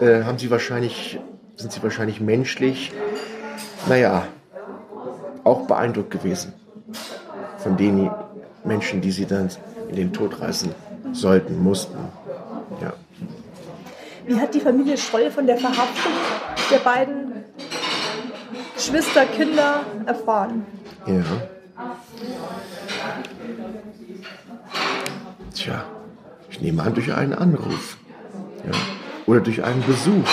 [0.01, 1.19] äh, haben sie wahrscheinlich,
[1.55, 2.91] sind sie wahrscheinlich menschlich,
[3.87, 4.27] naja,
[5.43, 6.53] auch beeindruckt gewesen
[7.57, 8.09] von den
[8.63, 9.49] Menschen, die sie dann
[9.89, 10.73] in den Tod reißen
[11.11, 11.97] sollten, mussten.
[12.81, 12.93] Ja.
[14.25, 16.13] Wie hat die Familie Scholl von der Verhaftung
[16.71, 17.32] der beiden
[18.83, 20.65] Geschwister, Kinder erfahren?
[21.07, 21.23] ja.
[25.53, 25.85] Tja,
[26.49, 27.97] ich nehme an durch einen Anruf.
[28.65, 28.71] Ja.
[29.25, 30.27] Oder durch einen Besuch.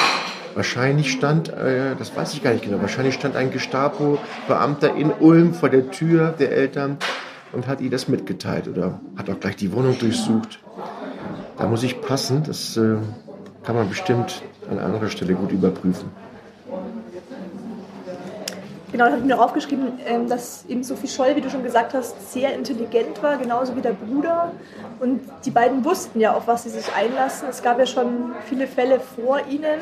[0.56, 5.54] Wahrscheinlich stand, äh, das weiß ich gar nicht genau, wahrscheinlich stand ein Gestapo-Beamter in Ulm
[5.54, 6.98] vor der Tür der Eltern
[7.52, 10.58] und hat ihr das mitgeteilt oder hat auch gleich die Wohnung durchsucht.
[11.56, 12.96] Da muss ich passen, das äh,
[13.62, 16.10] kann man bestimmt an anderer Stelle gut überprüfen.
[18.92, 22.32] Genau, ich habe mir aufgeschrieben, ähm, dass eben Sophie Scholl, wie du schon gesagt hast,
[22.32, 24.50] sehr intelligent war, genauso wie der Bruder.
[24.98, 27.48] Und die beiden wussten ja, auf was sie sich einlassen.
[27.48, 29.80] Es gab ja schon viele Fälle vor ihnen,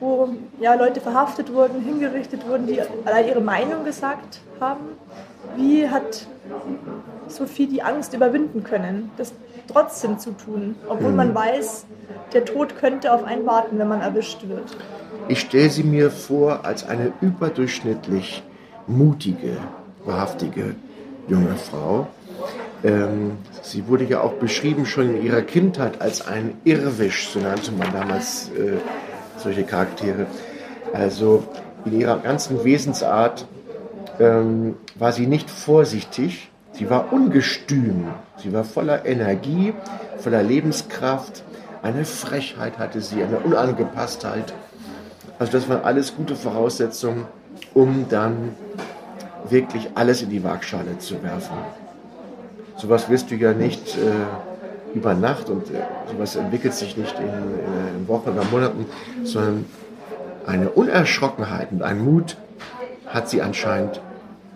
[0.00, 0.28] wo
[0.60, 4.98] ja, Leute verhaftet wurden, hingerichtet wurden, die allein ihre Meinung gesagt haben.
[5.56, 6.26] Wie hat
[7.28, 9.32] Sophie die Angst überwinden können, das
[9.66, 11.86] trotzdem zu tun, obwohl man weiß,
[12.34, 14.76] der Tod könnte auf einen warten, wenn man erwischt wird?
[15.32, 18.42] Ich stelle sie mir vor als eine überdurchschnittlich
[18.86, 19.56] mutige,
[20.04, 20.74] wahrhaftige
[21.26, 22.06] junge Frau.
[22.84, 27.72] Ähm, sie wurde ja auch beschrieben schon in ihrer Kindheit als ein Irrwisch, so nannte
[27.72, 28.76] man damals äh,
[29.38, 30.26] solche Charaktere.
[30.92, 31.44] Also
[31.86, 33.46] in ihrer ganzen Wesensart
[34.20, 39.72] ähm, war sie nicht vorsichtig, sie war ungestüm, sie war voller Energie,
[40.18, 41.42] voller Lebenskraft,
[41.82, 44.52] eine Frechheit hatte sie, eine Unangepasstheit.
[45.42, 47.26] Also das waren alles gute Voraussetzungen,
[47.74, 48.50] um dann
[49.50, 51.56] wirklich alles in die Waagschale zu werfen.
[52.76, 57.24] Sowas wirst du ja nicht äh, über Nacht und äh, sowas entwickelt sich nicht in,
[57.24, 58.86] äh, in Wochen oder Monaten,
[59.24, 59.64] sondern
[60.46, 62.36] eine Unerschrockenheit und ein Mut
[63.08, 64.00] hat sie anscheinend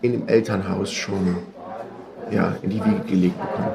[0.03, 1.38] in dem Elternhaus schon
[2.31, 3.72] ja, in die Wiege gelegt bekommen.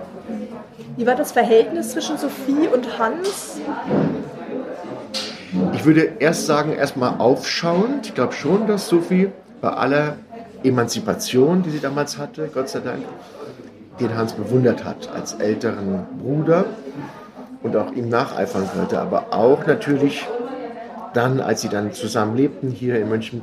[0.96, 3.60] Wie war das Verhältnis zwischen Sophie und Hans?
[5.74, 8.08] Ich würde erst sagen, erstmal aufschauend.
[8.08, 10.16] Ich glaube schon, dass Sophie bei aller
[10.64, 13.04] Emanzipation, die sie damals hatte, Gott sei Dank,
[14.00, 16.66] den Hans bewundert hat als älteren Bruder
[17.64, 19.00] und auch ihm nacheifern wollte.
[19.00, 20.26] Aber auch natürlich
[21.14, 23.42] dann, als sie dann zusammen lebten hier in München,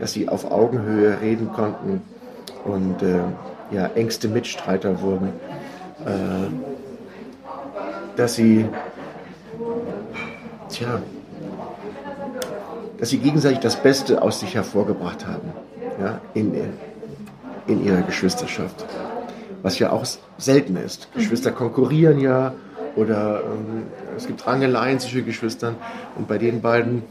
[0.00, 2.02] dass sie auf Augenhöhe reden konnten
[2.64, 3.20] und äh,
[3.70, 5.28] ja, engste Mitstreiter wurden.
[6.04, 6.50] Äh,
[8.16, 8.66] dass sie,
[10.68, 11.00] tja,
[12.98, 15.52] dass sie gegenseitig das Beste aus sich hervorgebracht haben
[16.00, 16.54] ja, in,
[17.66, 18.84] in ihrer Geschwisterschaft.
[19.62, 20.04] Was ja auch
[20.38, 21.08] selten ist.
[21.14, 22.54] Geschwister konkurrieren ja
[22.94, 23.84] oder ähm,
[24.16, 25.76] es gibt Rangeleien zwischen Geschwistern
[26.16, 27.02] und bei den beiden,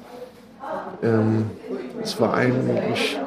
[1.03, 1.49] ähm,
[2.01, 3.19] es war eigentlich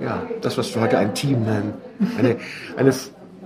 [0.00, 1.74] ja, das, was wir heute ein Team nennen.
[2.18, 2.36] Eine,
[2.76, 2.94] eine,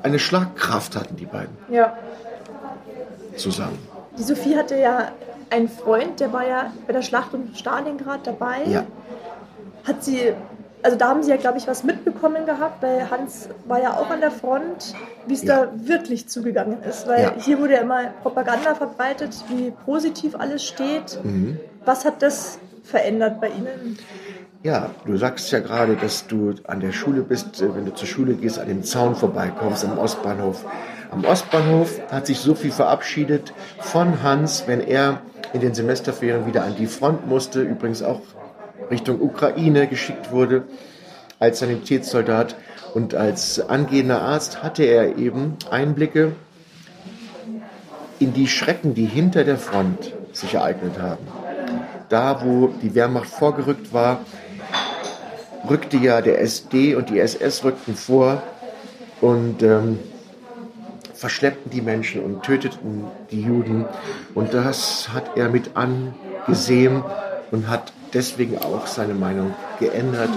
[0.02, 1.96] eine Schlagkraft hatten die beiden Ja.
[3.36, 3.78] zusammen.
[4.18, 5.12] Die Sophie hatte ja
[5.50, 8.62] einen Freund, der war ja bei der Schlacht um Stalingrad dabei.
[8.66, 8.84] Ja,
[9.84, 10.32] Hat sie,
[10.82, 14.10] also da haben sie ja, glaube ich, was mitbekommen gehabt, weil Hans war ja auch
[14.10, 14.94] an der Front,
[15.26, 15.64] wie es Ja.
[15.66, 17.08] da wirklich zugegangen ist.
[17.08, 17.32] Weil Ja.
[17.38, 21.18] hier wurde ja immer Propaganda verbreitet, wie positiv alles steht.
[21.24, 21.58] Mhm.
[21.84, 23.98] Was hat das verändert bei Ihnen?
[24.62, 28.06] ja, du sagst ja gerade, dass du an der Schule bist, äh, wenn du zur
[28.06, 30.66] Schule gehst, an dem Zaun vorbeikommst am Ostbahnhof.
[31.10, 36.76] Am Ostbahnhof hat sich Sophie verabschiedet von Hans, wenn er in den Semesterferien wieder an
[36.76, 38.20] die Front musste, übrigens auch
[38.90, 40.64] Richtung Ukraine geschickt wurde
[41.38, 42.56] als Sanitätssoldat
[42.94, 46.32] und als angehender Arzt hatte er eben Einblicke
[48.18, 51.26] in die Schrecken, die hinter der Front sich ereignet haben.
[52.08, 54.20] Da, wo die Wehrmacht vorgerückt war,
[55.68, 58.42] rückte ja der SD und die SS rückten vor
[59.20, 59.98] und ähm,
[61.20, 63.84] verschleppten die Menschen und töteten die Juden.
[64.34, 67.04] Und das hat er mit angesehen
[67.50, 70.30] und hat deswegen auch seine Meinung geändert.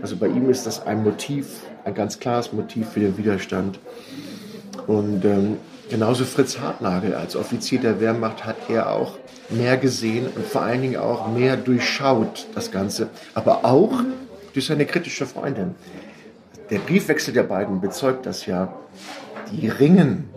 [0.00, 3.78] Also bei ihm ist das ein Motiv, ein ganz klares Motiv für den Widerstand.
[4.86, 5.58] Und ähm,
[5.90, 9.18] genauso Fritz Hartnagel als Offizier der Wehrmacht hat er auch
[9.50, 13.92] mehr gesehen und vor allen Dingen auch mehr durchschaut das Ganze, aber auch
[14.54, 15.74] durch seine kritische Freundin.
[16.70, 18.72] Der Briefwechsel der beiden bezeugt das ja.
[19.52, 20.28] Die ringen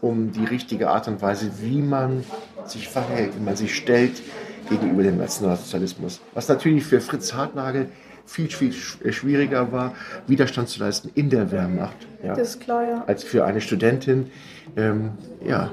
[0.00, 2.24] um die richtige Art und Weise, wie man
[2.66, 4.22] sich verhält, wie man sich stellt
[4.68, 6.20] gegenüber dem Nationalsozialismus.
[6.34, 7.88] Was natürlich für Fritz Hartnagel
[8.26, 9.94] viel, viel sch- schwieriger war,
[10.26, 11.96] Widerstand zu leisten in der Wehrmacht.
[12.22, 13.04] Ja Das ist klar, ja.
[13.06, 14.30] als für eine Studentin,
[14.76, 15.10] ähm,
[15.46, 15.70] ja,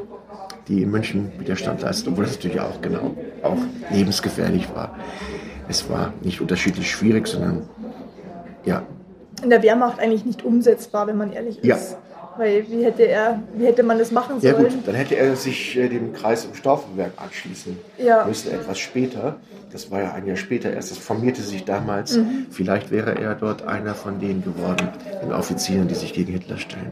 [0.68, 3.58] die in München Widerstand leistet, obwohl das natürlich auch genau auch
[3.90, 4.96] lebensgefährlich war.
[5.70, 7.70] Es war nicht unterschiedlich schwierig, sondern
[8.66, 8.84] ja,
[9.42, 11.66] In der Wehrmacht eigentlich nicht umsetzbar, wenn man ehrlich ist.
[11.66, 11.78] Ja.
[12.42, 14.64] Weil wie hätte er, wie hätte man das machen ja sollen?
[14.74, 18.26] gut, dann hätte er sich äh, dem Kreis im Stauffenberg anschließen Ja.
[18.26, 19.36] müssen, etwas später.
[19.72, 22.18] Das war ja ein Jahr später erst, das formierte sich damals.
[22.18, 22.48] Mhm.
[22.50, 24.90] Vielleicht wäre er dort einer von denen geworden,
[25.24, 26.92] den Offizieren, die sich gegen Hitler stellen.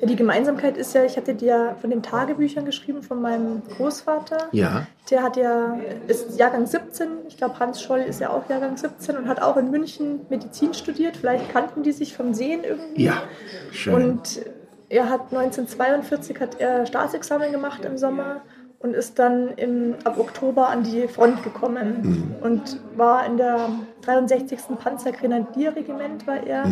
[0.00, 3.62] Ja, die Gemeinsamkeit ist ja, ich hatte dir ja von den Tagebüchern geschrieben von meinem
[3.76, 4.48] Großvater.
[4.52, 8.76] Ja, Der hat ja, ist Jahrgang 17, ich glaube Hans Scholl ist ja auch Jahrgang
[8.78, 11.16] 17 und hat auch in München Medizin studiert.
[11.18, 13.04] Vielleicht kannten die sich vom Sehen irgendwie.
[13.04, 13.22] ja,
[13.70, 13.94] schön.
[13.94, 14.15] Und
[14.88, 18.42] er hat 1942 hat er Staatsexamen gemacht im Sommer
[18.78, 23.68] und ist dann im, ab Oktober an die Front gekommen und war in der
[24.02, 24.58] 63.
[24.78, 26.66] Panzergrenadierregiment war er.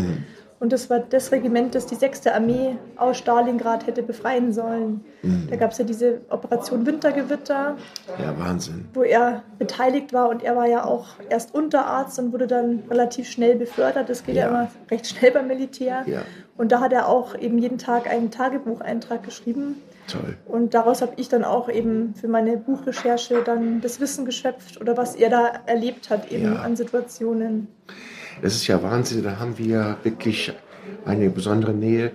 [0.65, 2.27] Und das war das Regiment, das die 6.
[2.29, 5.05] Armee aus Stalingrad hätte befreien sollen.
[5.51, 7.77] Da gab es ja diese Operation Wintergewitter,
[8.19, 8.87] ja, Wahnsinn.
[8.95, 13.29] wo er beteiligt war und er war ja auch erst Unterarzt und wurde dann relativ
[13.29, 14.09] schnell befördert.
[14.09, 14.49] Das geht ja, Ja.
[14.49, 16.03] immer recht schnell beim Militär.
[16.07, 16.23] Ja.
[16.57, 19.83] Und da hat er auch eben jeden Tag einen Tagebucheintrag geschrieben.
[20.09, 20.39] Toll.
[20.47, 24.97] Und daraus habe ich dann auch eben für meine Buchrecherche dann das Wissen geschöpft oder
[24.97, 26.63] was er da erlebt hat eben Ja.
[26.63, 27.69] an Situationen.
[28.43, 30.53] Das ist ja Wahnsinn, da haben wir wirklich
[31.05, 32.13] eine besondere Nähe.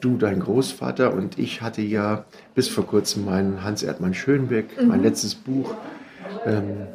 [0.00, 5.02] Du, dein Großvater und ich hatte ja bis vor kurzem meinen Hans Erdmann Schönbeck, mein
[5.02, 5.74] letztes Buch,
[6.44, 6.86] ähm,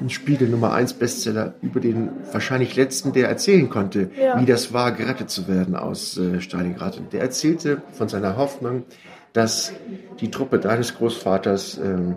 [0.00, 4.40] ein Spiegel Nummer 1 Bestseller über den wahrscheinlich letzten, der erzählen konnte, Ja.
[4.40, 6.98] wie das war, gerettet zu werden aus äh, Stalingrad.
[6.98, 8.84] Und der erzählte von seiner Hoffnung,
[9.32, 9.72] dass
[10.20, 12.16] die Truppe deines Großvaters ähm,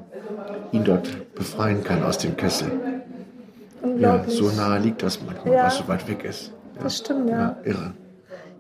[0.72, 2.72] ihn dort befreien kann aus dem Kessel.
[3.98, 5.66] Ja, so nahe liegt das manchmal, Ja.
[5.66, 6.52] was so weit weg ist.
[6.82, 7.38] Das stimmt, ja.
[7.38, 7.94] ja irre.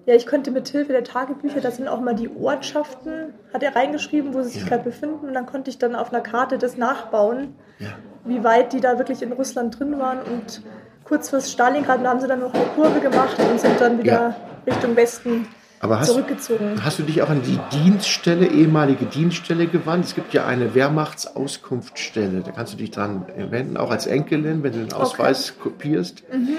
[0.06, 3.76] Ja, ich konnte mit Hilfe der Tagebücher, da sind auch mal die Ortschaften, hat er
[3.76, 4.70] reingeschrieben, wo sie sich Ja.
[4.70, 5.28] gerade befinden.
[5.28, 7.90] Und dann konnte ich dann auf einer Karte das nachbauen, Ja.
[8.24, 10.20] wie weit die da wirklich in Russland drin waren.
[10.20, 10.62] Und
[11.04, 14.36] kurz vor Stalingrad haben sie dann noch eine Kurve gemacht und sind dann wieder Ja.
[14.66, 15.48] Richtung Westen
[15.80, 16.84] Aber hast, zurückgezogen.
[16.84, 20.06] hast du dich auch an die Dienststelle, ehemalige Dienststelle gewandt?
[20.06, 22.42] Es gibt ja eine Wehrmachtsauskunftsstelle.
[22.42, 26.24] Da kannst du dich dran wenden, auch als Enkelin, wenn du den Ausweis kopierst.
[26.34, 26.50] Mhm.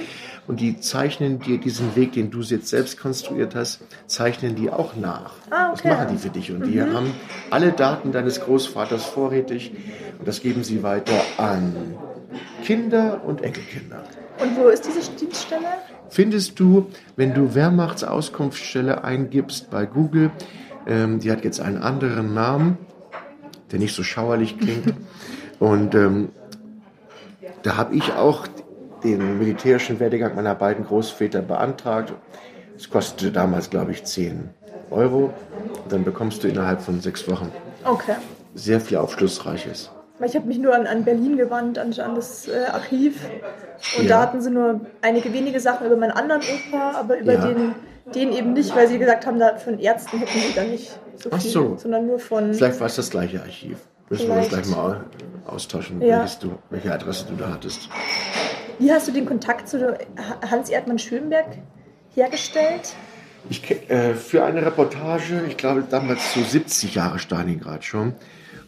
[0.46, 4.96] Und die zeichnen dir diesen Weg, den du jetzt selbst konstruiert hast, zeichnen die auch
[4.96, 5.32] nach.
[5.50, 5.88] Ah, Das okay.
[5.88, 5.94] Mhm.
[5.94, 6.52] machen die für dich.
[6.52, 7.12] Und die haben
[7.50, 9.72] alle Daten deines Großvaters vorrätig.
[10.18, 11.74] Und das geben sie weiter an
[12.62, 14.04] Kinder und Enkelkinder.
[14.40, 15.66] Und wo ist diese Dienststelle?
[16.10, 20.30] findest du, wenn du Wehrmachtsauskunftsstelle eingibst bei Google,
[20.86, 22.78] ähm, die hat jetzt einen anderen Namen,
[23.70, 24.94] der nicht so schauerlich klingt.
[25.58, 26.30] Und ähm,
[27.62, 28.46] da habe ich auch
[29.02, 32.12] den militärischen Werdegang meiner beiden Großväter beantragt.
[32.76, 34.50] Es kostete damals, glaube ich, 10
[34.90, 35.32] Euro.
[35.84, 37.52] Und dann bekommst du innerhalb von sechs Wochen
[37.84, 38.16] Okay.
[38.54, 39.90] sehr viel Aufschlussreiches.
[40.24, 43.20] Ich habe mich nur an, an Berlin gewandt, an, an das äh, Archiv.
[43.96, 44.08] Und Ja.
[44.08, 47.46] da hatten sie nur einige wenige Sachen über meinen anderen Opa, aber über Ja.
[47.46, 47.74] den,
[48.14, 51.30] den eben nicht, weil sie gesagt haben, da von Ärzten hätten sie da nicht so
[51.32, 51.76] Ach viel, so.
[51.76, 52.52] sondern nur von.
[52.52, 53.78] Vielleicht war es das gleiche Archiv.
[54.10, 54.64] Müssen wir uns Vielleicht.
[54.64, 55.04] gleich mal
[55.46, 56.26] austauschen, Ja.
[56.40, 57.88] du, welche Adresse du da hattest.
[58.78, 61.46] Wie hast du den Kontakt zu Ha- Hans Erdmann Schönberg
[62.14, 62.94] hergestellt?
[63.50, 68.14] Ich, äh, für eine Reportage, ich glaube damals so 70 Jahre Stalingrad schon.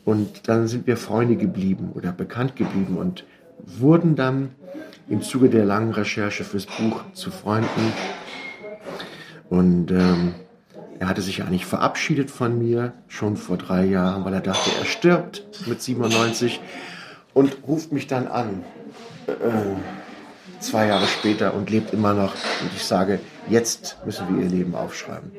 [0.05, 3.25] Und dann sind wir Freunde geblieben oder bekannt geblieben und
[3.59, 4.51] wurden dann
[5.09, 7.93] im Zuge der langen Recherche fürs Buch zu Freunden.
[9.49, 10.35] Und ähm,
[11.01, 14.85] er hatte sich eigentlich verabschiedet von mir schon vor drei Jahren, weil er dachte, er
[14.85, 16.61] stirbt mit 97
[17.35, 18.63] und ruft mich dann an,
[19.27, 19.33] äh,
[20.61, 22.35] zwei Jahre später und lebt immer noch.
[22.35, 25.33] Und ich sage, jetzt müssen wir ihr Leben aufschreiben.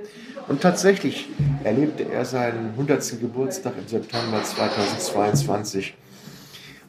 [0.51, 1.29] Und tatsächlich
[1.63, 3.21] erlebte er seinen 100.
[3.21, 5.95] Geburtstag im September 2022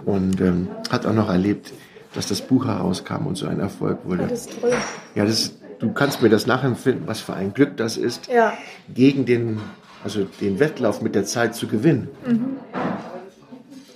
[0.04, 1.72] und ähm, hat auch noch erlebt,
[2.12, 4.26] dass das Buch herauskam und so ein Erfolg wurde.
[4.26, 4.72] Das ist toll.
[5.14, 8.52] Ja, das, du kannst mir das nachempfinden, was für ein Glück das ist, Ja,
[8.92, 9.60] gegen den,
[10.02, 12.08] also den Wettlauf mit der Zeit zu gewinnen.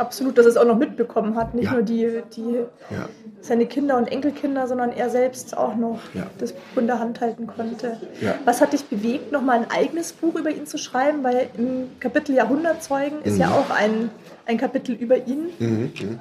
[0.01, 1.55] Absolut, dass er es auch noch mitbekommen hat.
[1.55, 1.73] Nicht Ja.
[1.73, 2.55] nur die, die,
[2.91, 3.09] Ja.
[3.41, 6.27] seine Kinder und Enkelkinder, sondern er selbst auch noch Ja.
[6.39, 7.99] das Buch in der Hand halten konnte.
[8.45, 11.23] Was hat dich bewegt, nochmal ein eigenes Buch über ihn zu schreiben?
[11.25, 13.41] Weil im Kapitel Jahrhundertzeugen ist Mhm.
[13.41, 14.11] ja auch ein,
[14.47, 15.47] ein Kapitel über ihn.
[15.59, 15.69] Mhm,
[16.01, 16.21] mhm.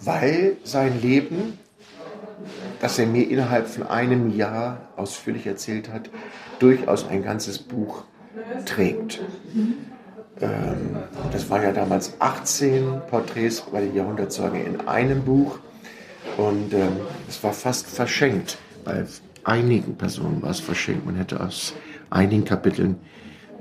[0.00, 1.58] Weil sein Leben,
[2.80, 6.10] das er mir innerhalb von einem Jahr ausführlich erzählt hat,
[6.58, 8.02] durchaus ein ganzes Buch
[8.66, 9.20] trägt.
[10.40, 10.96] Ähm,
[11.32, 15.58] das waren ja damals 18 Porträts bei den Jahrhundertzeugen in einem Buch.
[16.36, 16.92] Und ähm,
[17.28, 18.58] es war fast verschenkt.
[18.84, 19.04] Bei
[19.44, 21.04] einigen Personen war es verschenkt.
[21.04, 21.74] Man hätte aus
[22.10, 22.96] einigen Kapiteln,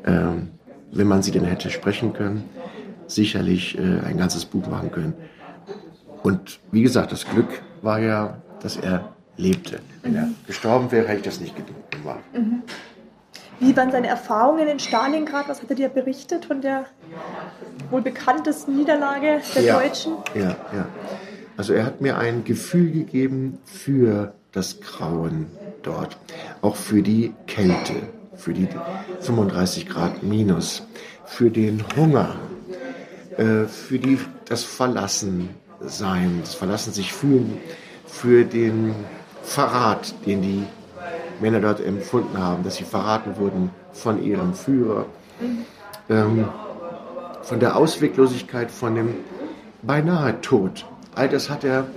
[0.06, 0.50] ähm,
[0.92, 2.50] wenn man sie denn hätte sprechen können,
[3.08, 5.14] sicherlich äh, ein ganzes Buch machen können.
[6.24, 9.80] Und wie gesagt, das Glück war ja, dass er lebte.
[10.04, 12.20] Wenn er gestorben wäre, hätte ich das nicht gemacht.
[13.62, 15.47] Wie waren seine Erfahrungen in Stalingrad?
[15.47, 16.86] Was hat er dir berichtet von der
[17.91, 19.80] wohl bekanntesten Niederlage der Ja.
[19.80, 20.13] Deutschen?
[20.34, 20.88] Ja, ja.
[21.58, 25.45] Also er hat mir ein Gefühl gegeben für das Grauen
[25.84, 26.17] dort,
[26.63, 27.93] auch für die Kälte,
[28.36, 28.67] für die
[29.19, 30.82] 35 Grad minus,
[31.26, 32.36] für den Hunger,
[33.38, 37.60] äh, für die, das Verlassensein, das Verlassen sich fühlen,
[38.08, 38.95] für den
[39.43, 40.63] Verrat, den die
[41.42, 45.06] Männer dort empfunden haben, dass sie verraten wurden von ihrem Führer,
[46.10, 46.46] ähm,
[47.42, 49.16] von der Ausweglosigkeit, von dem
[49.82, 50.86] beinahe Tod.
[51.16, 51.88] All das hat er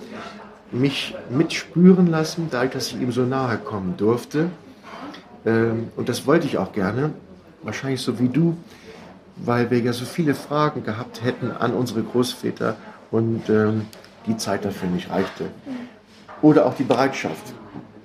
[0.73, 4.51] mich mitspüren lassen, dadurch, dass ich ihm so nahe kommen durfte.
[5.47, 7.13] Ähm, und das wollte ich auch gerne,
[7.63, 8.57] wahrscheinlich so wie du,
[9.37, 12.77] weil wir ja so viele Fragen gehabt hätten an unsere Großväter
[13.11, 13.87] und ähm,
[14.27, 15.47] die Zeit dafür nicht reichte.
[16.43, 17.55] Oder auch die Bereitschaft.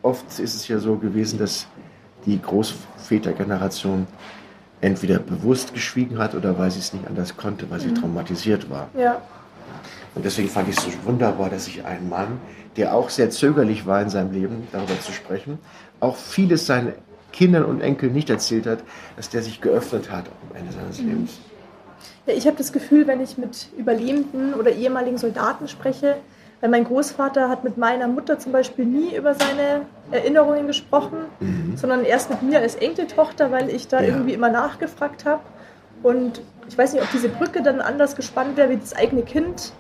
[0.01, 1.67] Oft ist es ja so gewesen, dass
[2.25, 4.08] die Großvätergeneration
[4.81, 8.89] entweder bewusst geschwiegen hat oder weil sie es nicht anders konnte, weil sie traumatisiert war.
[8.97, 9.21] Ja,
[10.15, 12.39] Und deswegen fand ich es so wunderbar, dass ich einen Mann,
[12.77, 15.60] der auch sehr zögerlich war in seinem Leben, darüber zu sprechen,
[16.00, 16.93] auch vieles seinen
[17.31, 18.79] Kindern und Enkeln nicht erzählt hat,
[19.17, 21.39] dass der sich geöffnet hat am Ende seines Lebens.
[22.25, 26.17] Ja, ich habe das Gefühl, wenn ich mit Überlebenden oder ehemaligen Soldaten spreche,
[26.62, 29.81] weil mein Großvater hat mit meiner Mutter zum Beispiel nie über seine
[30.12, 31.17] Erinnerungen gesprochen,
[31.75, 34.07] sondern erst mit mir als Enkeltochter, weil ich da Ja.
[34.07, 35.41] irgendwie immer nachgefragt habe.
[36.03, 39.73] Und ich weiß nicht, ob diese Brücke dann anders gespannt wäre wie das eigene Kind.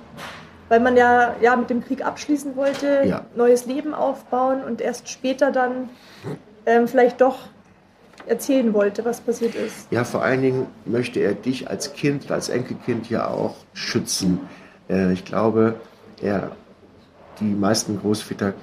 [0.71, 3.25] weil man ja, ja mit dem Krieg abschließen wollte, Ja.
[3.35, 5.89] neues Leben aufbauen und erst später dann
[6.67, 7.39] ähm, vielleicht doch
[8.27, 9.87] erzählen wollte, was passiert ist.
[9.91, 14.41] Ja, vor allen Dingen möchte er dich als Kind, als Enkelkind ja auch schützen.
[14.91, 15.73] Äh, ich glaube,
[16.21, 16.51] er,
[17.39, 18.53] die meisten Großväter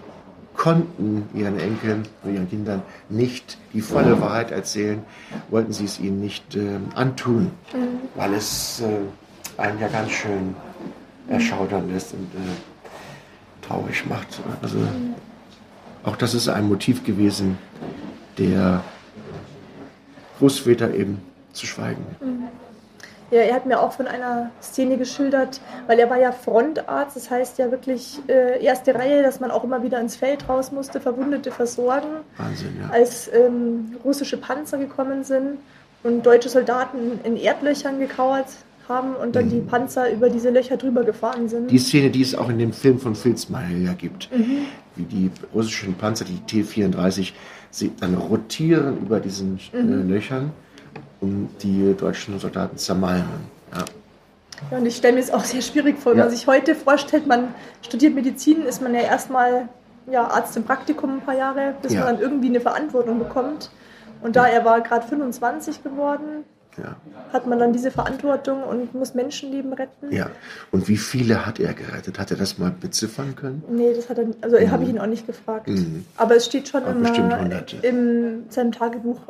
[0.56, 5.02] konnten ihren Enkeln oder ihren Kindern nicht die volle Wahrheit erzählen,
[5.50, 7.50] wollten sie es ihnen nicht ähm, antun,
[8.14, 10.54] weil es äh, einen ja ganz schön
[11.28, 14.40] erschaudern lässt und äh, traurig macht.
[14.62, 14.78] Also
[16.04, 17.58] auch das ist ein Motiv gewesen,
[18.38, 18.82] der
[20.38, 21.20] Großväter eben
[21.52, 22.04] zu schweigen.
[23.30, 27.30] Ja, er hat mir auch von einer Szene geschildert, weil er war ja Frontarzt, das
[27.30, 31.00] heißt ja wirklich äh, erste Reihe, dass man auch immer wieder ins Feld raus musste,
[31.00, 32.08] Verwundete versorgen.
[32.36, 32.90] Wahnsinn, ja.
[32.90, 35.58] als ähm, russische Panzer gekommen sind
[36.04, 38.46] und deutsche Soldaten in Erdlöchern gekauert
[38.88, 41.70] haben und dann die Panzer über diese Löcher drüber gefahren sind.
[41.70, 44.30] Die Szene, die es auch in dem Film von Filzmeier ja gibt,
[44.94, 47.32] wie die russischen Panzer, die T-34,
[47.70, 50.52] sie dann rotieren über diesen äh, Löchern,
[51.20, 53.46] um die deutschen Soldaten zermalmen.
[53.72, 53.84] Ja.
[54.70, 56.24] Ja, und ich stelle mir es auch sehr schwierig vor, wenn Ja.
[56.24, 59.68] man sich heute vorstellt, man studiert Medizin, ist man ja erstmal
[60.10, 62.04] ja, Arzt im Praktikum ein paar Jahre, bis Ja.
[62.04, 63.70] man dann irgendwie eine Verantwortung bekommt.
[64.22, 66.44] Und da er war gerade 25 geworden,
[66.78, 66.96] Ja.
[67.32, 70.12] hat man dann diese Verantwortung und muss Menschenleben retten.
[70.12, 70.28] ja.
[70.72, 72.18] Und wie viele hat er gerettet?
[72.18, 73.62] Hat er das mal beziffern können?
[73.70, 75.68] Nee, das hat er, also habe ich ihn auch nicht gefragt.
[75.68, 76.04] Mhm.
[76.16, 79.20] Aber es steht schon Aber immer in seinem Tagebuch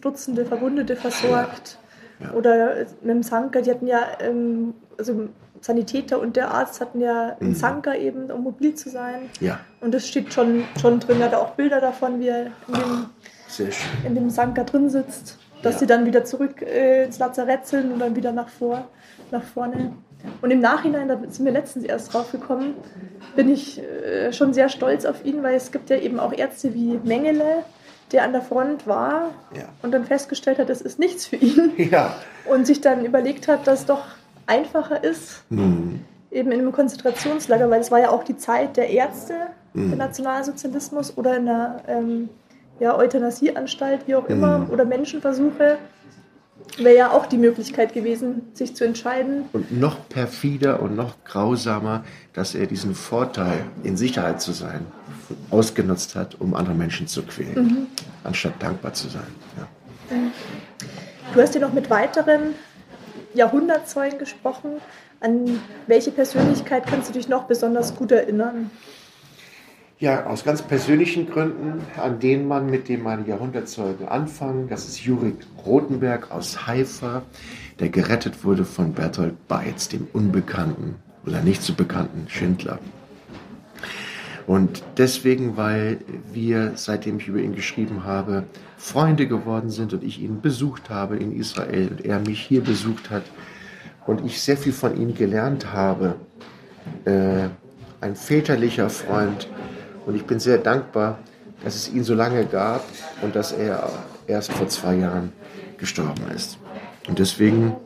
[0.00, 1.78] Dutzende Verwundete versorgt.
[2.20, 2.32] Ja.
[2.32, 5.28] Oder mit dem Sanker, die hatten ja, ähm, also
[5.60, 7.54] Sanitäter und der Arzt hatten ja einen Mhm.
[7.54, 9.30] Sanker eben, um mobil zu sein.
[9.40, 11.20] Ja, Und das steht schon, schon drin.
[11.20, 13.06] Er hat auch Bilder davon, wie er in dem,
[13.48, 13.68] schön.
[14.04, 15.38] in dem Sanker drin sitzt.
[15.62, 15.78] Dass Ja.
[15.80, 18.84] sie dann wieder zurück äh, ins Lazarett sind und dann wieder nach, vor,
[19.30, 19.92] nach vorne.
[20.40, 22.74] Und im Nachhinein, da sind wir letztens erst drauf gekommen,
[23.34, 26.74] bin ich äh, schon sehr stolz auf ihn, weil es gibt ja eben auch Ärzte
[26.74, 27.64] wie Mengele,
[28.12, 29.64] der an der Front war Ja.
[29.82, 32.14] und dann festgestellt hat, das ist nichts für ihn Ja.
[32.48, 34.02] und sich dann überlegt hat, dass es doch
[34.46, 36.00] einfacher ist, Mhm.
[36.30, 39.34] eben in einem Konzentrationslager, weil es war ja auch die Zeit der Ärzte,
[39.74, 39.88] Mhm.
[39.90, 42.28] der Nationalsozialismus oder in einer ähm,
[42.82, 44.70] ja, Euthanasieanstalt, wie auch immer, Mhm.
[44.70, 45.78] oder Menschenversuche,
[46.78, 49.44] wäre ja auch die Möglichkeit gewesen, sich zu entscheiden.
[49.52, 52.02] Und noch perfider und noch grausamer,
[52.32, 54.80] dass er diesen Vorteil, in Sicherheit zu sein,
[55.50, 57.86] ausgenutzt hat, um andere Menschen zu quälen,
[58.24, 59.30] anstatt dankbar zu sein.
[59.56, 60.16] Ja.
[61.34, 62.54] Du hast ja noch mit weiteren
[63.34, 64.72] Jahrhundertzeugen gesprochen.
[65.20, 68.70] An welche Persönlichkeit kannst du dich noch besonders gut erinnern?
[70.02, 74.68] Ja, aus ganz persönlichen Gründen, an denen man mit dem meine Jahrhundertzeugen anfangen.
[74.68, 77.22] Das ist Jurik Rothenberg aus Haifa,
[77.78, 82.80] der gerettet wurde von Bertolt Beitz, dem unbekannten oder nicht so bekannten Schindler.
[84.48, 85.98] Und deswegen, weil
[86.32, 88.42] wir, seitdem ich über ihn geschrieben habe,
[88.78, 93.10] Freunde geworden sind und ich ihn besucht habe in Israel und er mich hier besucht
[93.10, 93.22] hat
[94.04, 96.16] und ich sehr viel von ihm gelernt habe,
[97.04, 97.50] äh,
[98.00, 99.46] ein väterlicher Freund.
[100.06, 101.18] Und ich bin sehr dankbar,
[101.64, 102.84] dass es ihn so lange gab
[103.22, 103.88] und dass er
[104.26, 105.32] erst vor zwei Jahren
[105.78, 106.58] gestorben ist.
[107.08, 107.76] Und deswegen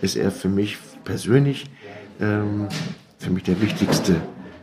[0.00, 1.70] ist er für mich persönlich,
[2.20, 2.68] ähm,
[3.18, 4.16] für mich der wichtigste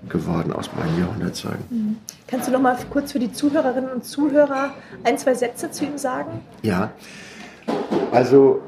[0.07, 1.97] geworden aus meinen Jahrhundertzeugen.
[2.27, 5.97] Kannst du noch mal kurz für die Zuhörerinnen und Zuhörer ein, zwei Sätze zu ihm
[5.97, 6.41] sagen?
[6.61, 6.91] Ja,
[8.11, 8.61] also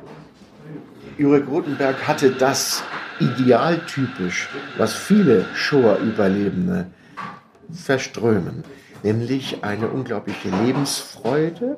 [1.17, 2.83] Jurek Rothenberg hatte das
[3.19, 6.87] idealtypisch, was viele Shoah-Überlebende
[7.73, 8.63] verströmen,
[9.03, 11.77] nämlich eine unglaubliche Lebensfreude,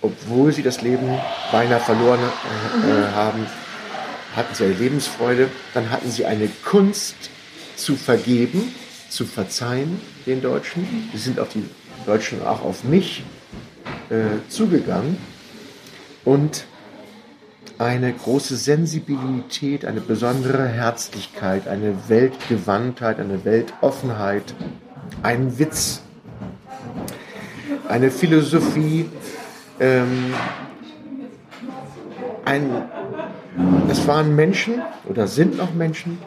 [0.00, 1.08] obwohl sie das Leben
[1.50, 3.46] beinahe verloren äh, äh, haben,
[4.34, 7.14] hatten sie eine Lebensfreude, dann hatten sie eine Kunst
[7.76, 8.74] zu vergeben,
[9.08, 11.10] zu verzeihen den Deutschen.
[11.12, 11.64] Sie sind auf die
[12.06, 13.24] Deutschen auch auf mich
[14.10, 15.18] äh, zugegangen.
[16.24, 16.64] Und
[17.78, 24.54] eine große Sensibilität, eine besondere Herzlichkeit, eine Weltgewandtheit, eine Weltoffenheit,
[25.22, 26.02] einen Witz,
[27.88, 29.08] eine Philosophie,
[29.80, 30.34] ähm,
[32.44, 32.70] ein,
[33.88, 36.18] es waren Menschen oder sind noch Menschen,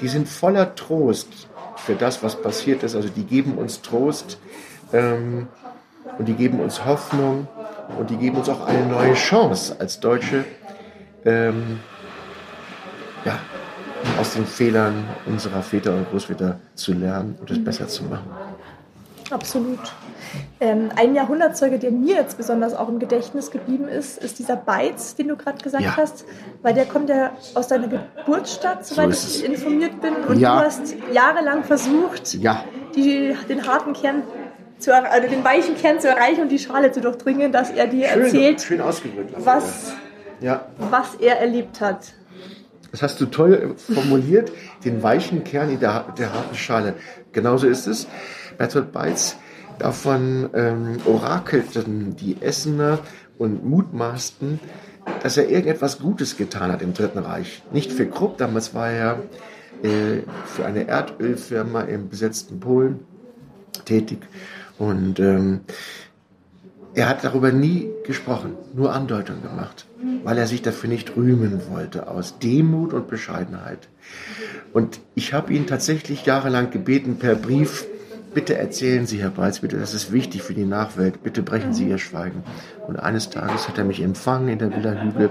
[0.00, 2.94] die sind voller Trost für das, was passiert ist.
[2.94, 4.38] Also die geben uns Trost
[4.92, 5.48] ähm,
[6.18, 7.48] und die geben uns Hoffnung
[7.98, 10.44] und die geben uns auch eine neue Chance als Deutsche,
[11.24, 11.80] ähm,
[13.24, 13.38] ja,
[14.20, 18.30] aus den Fehlern unserer Väter und Großväter zu lernen und es besser zu machen.
[19.30, 19.78] Absolut.
[20.60, 25.14] Ähm, ein Jahrhundertzeuge, der mir jetzt besonders auch im Gedächtnis geblieben ist, ist dieser Beiz,
[25.14, 25.96] den du gerade gesagt Ja.
[25.96, 26.24] hast,
[26.62, 30.14] weil der kommt ja aus deiner Geburtsstadt, soweit ist ich informiert bin.
[30.28, 30.58] Und Ja.
[30.58, 34.22] du hast jahrelang versucht, Ja, die, den harten Kern
[34.78, 38.08] zu also den weichen Kern zu erreichen und die Schale zu durchdringen, dass er dir
[38.08, 38.80] schön, erzählt, schön
[39.38, 39.94] was,
[40.78, 42.12] was er erlebt hat.
[42.94, 44.52] Das hast du toll formuliert,
[44.84, 46.94] den weichen Kern in der, der harten Schale.
[47.32, 48.06] Genauso ist es.
[48.56, 49.34] Bertolt Beitz,
[49.80, 53.00] davon ähm, orakelten die Essener
[53.36, 54.60] und mutmaßten,
[55.24, 57.64] dass er irgendetwas Gutes getan hat im Dritten Reich.
[57.72, 59.22] Nicht für Krupp, damals war er
[59.82, 63.00] äh, für eine Erdölfirma im besetzten Polen
[63.84, 64.18] tätig.
[64.78, 65.62] Und ähm,
[66.94, 69.86] er hat darüber nie gesprochen, nur Andeutungen gemacht,
[70.22, 73.88] weil er sich dafür nicht rühmen wollte, aus Demut und Bescheidenheit.
[74.72, 77.86] Und ich habe ihn tatsächlich jahrelang gebeten per Brief,
[78.32, 81.88] bitte erzählen Sie, Herr Beitz, bitte, das ist wichtig für die Nachwelt, bitte brechen Sie
[81.88, 82.42] Ihr Schweigen.
[82.86, 85.30] Und eines Tages hat er mich empfangen in der Villa Hügel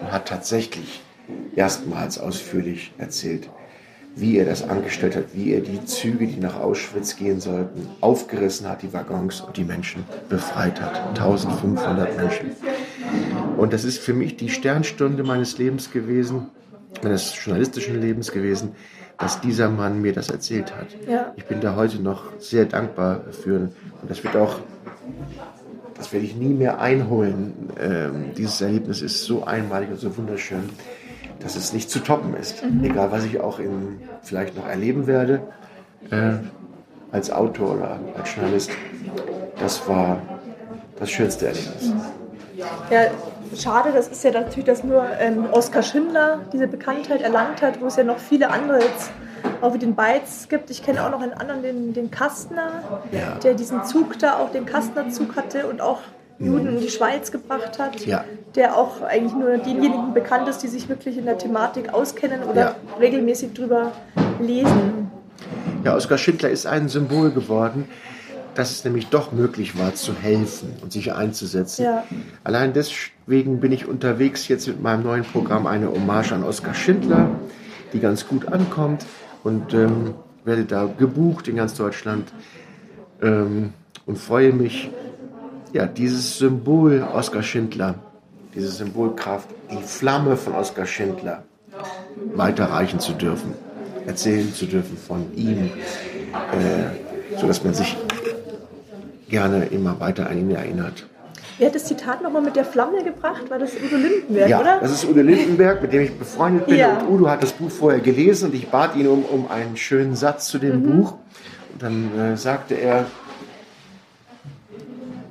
[0.00, 1.02] und hat tatsächlich
[1.56, 3.48] erstmals ausführlich erzählt,
[4.14, 8.68] wie er das angestellt hat, wie er die Züge, die nach Auschwitz gehen sollten, aufgerissen
[8.68, 11.08] hat, die Waggons und die Menschen befreit hat.
[11.08, 12.50] 1500 Menschen.
[13.56, 16.48] Und das ist für mich die Sternstunde meines Lebens gewesen,
[17.02, 18.72] meines journalistischen Lebens gewesen,
[19.18, 20.88] dass dieser Mann mir das erzählt hat.
[21.08, 21.32] Ja.
[21.36, 23.70] Ich bin da heute noch sehr dankbar für.
[24.00, 24.58] Und das wird auch,
[25.96, 27.52] das werde ich nie mehr einholen.
[27.80, 30.68] Ähm, dieses Erlebnis ist so einmalig und so wunderschön,
[31.42, 32.62] dass es nicht zu toppen ist.
[32.82, 35.40] Egal, was ich auch in, vielleicht noch erleben werde,
[36.10, 36.34] äh,
[37.10, 38.70] als Autor oder als Journalist.
[39.60, 40.20] Das war
[40.98, 41.92] das schönste Erlebnis.
[42.90, 43.00] Ja,
[43.56, 47.86] schade, das ist ja natürlich, dass nur ähm, Oskar Schindler diese Bekanntheit erlangt hat, wo
[47.86, 49.10] es ja noch viele andere jetzt
[49.60, 50.70] auch wie den Beiz gibt.
[50.70, 53.36] Ich kenne auch noch einen anderen, den, den Kastner, Ja.
[53.42, 56.00] der diesen Zug da, auch den Kastner-Zug hatte und auch
[56.44, 58.04] Juden in die Schweiz gebracht hat.
[58.06, 58.24] Ja.
[58.54, 62.60] Der auch eigentlich nur denjenigen bekannt ist, die sich wirklich in der Thematik auskennen oder
[62.60, 62.76] Ja.
[63.00, 63.92] regelmäßig drüber
[64.40, 65.10] lesen.
[65.84, 67.88] Ja, Oskar Schindler ist ein Symbol geworden,
[68.54, 71.84] dass es nämlich doch möglich war, zu helfen und sich einzusetzen.
[71.84, 72.04] Ja.
[72.44, 77.30] Allein deswegen bin ich unterwegs jetzt mit meinem neuen Programm eine Hommage an Oskar Schindler,
[77.92, 79.04] die ganz gut ankommt
[79.42, 80.14] und ähm,
[80.44, 82.32] werde da gebucht in ganz Deutschland
[83.22, 83.72] ähm,
[84.06, 84.90] und freue mich,
[85.72, 87.94] ja, dieses Symbol Oskar Schindler,
[88.54, 91.44] diese Symbolkraft, die Flamme von Oskar Schindler
[92.34, 93.54] weiterreichen zu dürfen,
[94.06, 95.70] erzählen zu dürfen von ihm,
[96.32, 97.96] äh, sodass man sich
[99.28, 101.06] gerne immer weiter an ihn erinnert.
[101.58, 103.48] Wer hat das Zitat nochmal mit der Flamme gebracht?
[103.48, 104.78] War das Udo Lindenberg, Ja, oder?
[104.80, 106.76] das ist Udo Lindenberg, mit dem ich befreundet bin.
[106.76, 106.98] Ja.
[106.98, 110.16] Und Udo hat das Buch vorher gelesen und ich bat ihn um, um einen schönen
[110.16, 111.14] Satz zu dem Buch.
[111.72, 113.06] Und dann äh, sagte er,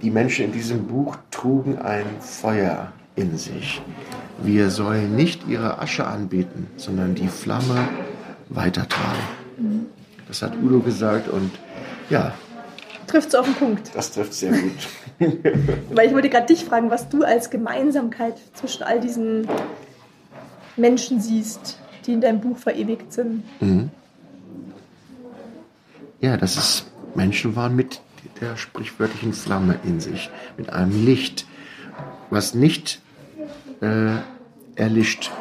[0.01, 3.81] die Menschen in diesem Buch trugen ein Feuer in sich.
[4.43, 7.87] Wir sollen nicht ihre Asche anbeten, sondern die Flamme
[8.49, 9.19] weitertragen.
[10.27, 11.51] Das hat Udo gesagt und
[12.09, 12.33] ja,
[13.07, 13.91] Trifft es auf den Punkt.
[13.93, 14.71] das trifft sehr gut.
[15.91, 19.47] Weil ich wollte gerade dich fragen, was du als Gemeinsamkeit zwischen all diesen
[20.77, 23.43] Menschen siehst, die in deinem Buch verewigt sind.
[26.21, 27.99] Ja, dass es Menschen waren mit
[28.39, 31.45] der sprichwörtlichen Flamme in sich, mit einem Licht,
[32.29, 33.01] was nicht
[33.81, 34.15] äh,
[34.75, 35.31] erlischt,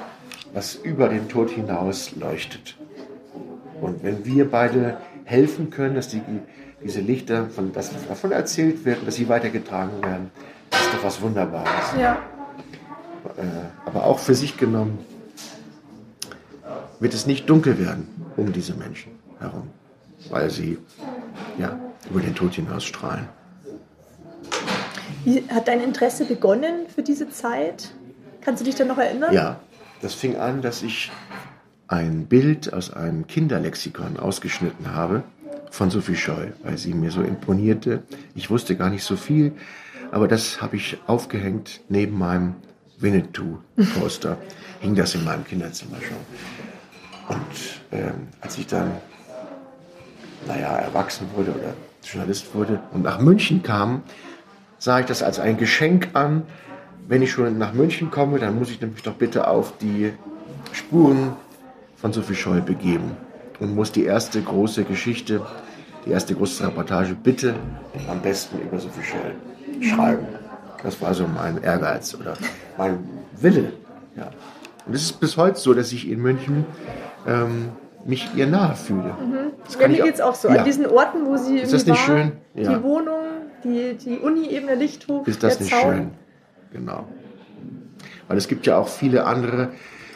[0.53, 2.77] was über den Tod hinaus leuchtet.
[3.81, 6.21] Und wenn wir beide helfen können, dass die,
[6.83, 10.31] diese Lichter, von, dass davon erzählt wird dass sie weitergetragen werden,
[10.71, 11.95] das ist doch was Wunderbares.
[11.99, 12.19] Ja.
[13.37, 13.43] Äh,
[13.87, 14.99] aber auch für sich genommen
[16.99, 19.71] wird es nicht dunkel werden um diese Menschen herum,
[20.31, 20.79] weil sie
[21.59, 21.79] ja,
[22.09, 23.29] über den Tod hinaus strahlen.
[25.25, 27.91] Wie hat dein Interesse begonnen für diese Zeit?
[28.41, 29.35] Kannst du dich da noch erinnern?
[29.35, 29.61] Ja,
[30.01, 31.11] das fing an, dass ich
[31.89, 35.25] ein Bild aus einem Kinderlexikon ausgeschnitten habe
[35.71, 38.03] von Sophie Scholl, weil sie mir so imponierte.
[38.35, 39.53] Ich wusste gar nicht so viel,
[40.11, 42.55] aber das habe ich aufgehängt neben meinem
[42.99, 44.39] Winnetou-Poster.
[44.81, 47.37] Hing das in meinem Kinderzimmer schon.
[47.37, 48.93] Und ähm, als ich dann,
[50.47, 54.03] naja, erwachsen wurde oder Journalist wurde und nach München kam,
[54.79, 56.43] sah ich das als ein Geschenk an.
[57.07, 60.13] Wenn ich schon nach München komme, dann muss ich nämlich doch bitte auf die
[60.73, 61.33] Spuren
[61.97, 63.17] von Sophie Scholl begeben
[63.59, 65.45] und muss die erste große Geschichte,
[66.07, 67.55] die erste große Reportage bitte
[68.09, 69.35] am besten über Sophie Scholl
[69.83, 70.27] schreiben.
[70.83, 72.35] Das war so mein Ehrgeiz oder
[72.79, 72.99] mein
[73.39, 73.73] Wille.
[74.17, 74.31] Ja.
[74.87, 76.65] Und es ist bis heute so, dass ich in München
[77.27, 77.71] ähm,
[78.05, 79.15] mich ihr nahe fühle.
[79.65, 80.49] Das Ja, mir geht auch so.
[80.49, 80.57] Ja.
[80.59, 82.33] An diesen Orten, wo sie Ist das nicht war, schön?
[82.55, 82.75] Ja.
[82.77, 83.21] die Wohnung,
[83.65, 85.95] die, die Uni eben, der Lichthof, Ist das nicht Zaun.
[85.95, 86.11] schön?
[86.73, 87.05] Genau.
[88.29, 89.71] Weil es gibt ja auch viele andere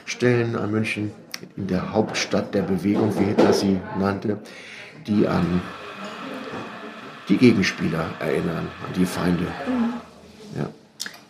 [0.04, 1.12] Stellen an München,
[1.56, 4.38] in der Hauptstadt der Bewegung, wie Hitler sie nannte,
[5.06, 5.60] die an
[7.28, 9.44] die Gegenspieler erinnern, an die Feinde.
[9.44, 9.94] Mhm.
[10.58, 10.68] Ja.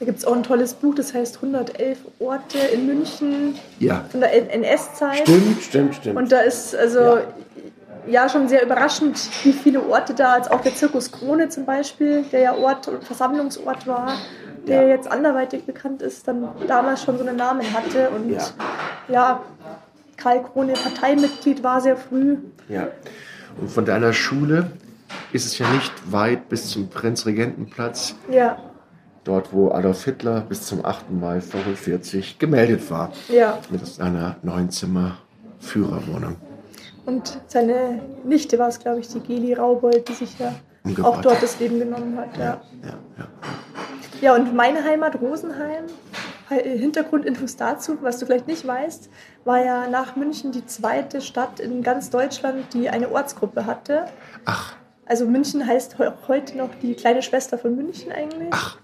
[0.04, 4.04] Da gibt es auch ein tolles Buch, das heißt 111 Orte in München ja.
[4.10, 5.20] von der NS-Zeit.
[5.20, 6.18] Stimmt, stimmt, stimmt.
[6.18, 7.20] Und da ist also
[8.06, 8.28] ja.
[8.28, 12.40] schon sehr überraschend, wie viele Orte da, als auch der Zirkus Krone zum Beispiel, der
[12.40, 14.18] ja Ort und Versammlungsort war,
[14.68, 14.88] der Ja.
[14.88, 18.10] jetzt anderweitig bekannt ist, dann damals schon so einen Namen hatte.
[18.10, 18.42] Und Ja.
[19.08, 19.40] ja,
[20.18, 22.36] Karl Krone Parteimitglied war sehr früh.
[22.68, 22.88] Ja.
[23.58, 24.70] Und von deiner Schule
[25.32, 28.58] ist es ja nicht weit bis zum Prinzregentenplatz, Ja,
[29.24, 31.10] dort wo Adolf Hitler bis zum 8.
[31.10, 33.58] Mai 45 gemeldet war, ja.
[33.70, 35.18] mit seiner neunzimmer
[35.58, 36.36] Führerwohnung.
[37.06, 40.54] Und seine Nichte war es, glaube ich, die Geli Raubold, die sich ja
[40.84, 42.36] Umgebracht auch dort das Leben genommen hat.
[42.36, 42.44] Ja.
[42.82, 43.28] Ja, ja.
[44.20, 45.84] Ja, und meine Heimat Rosenheim,
[46.50, 49.10] äh, Hintergrundinfos dazu, was du vielleicht nicht weißt,
[49.44, 54.06] war ja nach München die zweite Stadt in ganz Deutschland, die eine Ortsgruppe hatte.
[54.44, 58.48] Ach, Also München heißt he heute noch die kleine Schwester von München eigentlich.
[58.50, 58.78] Ach.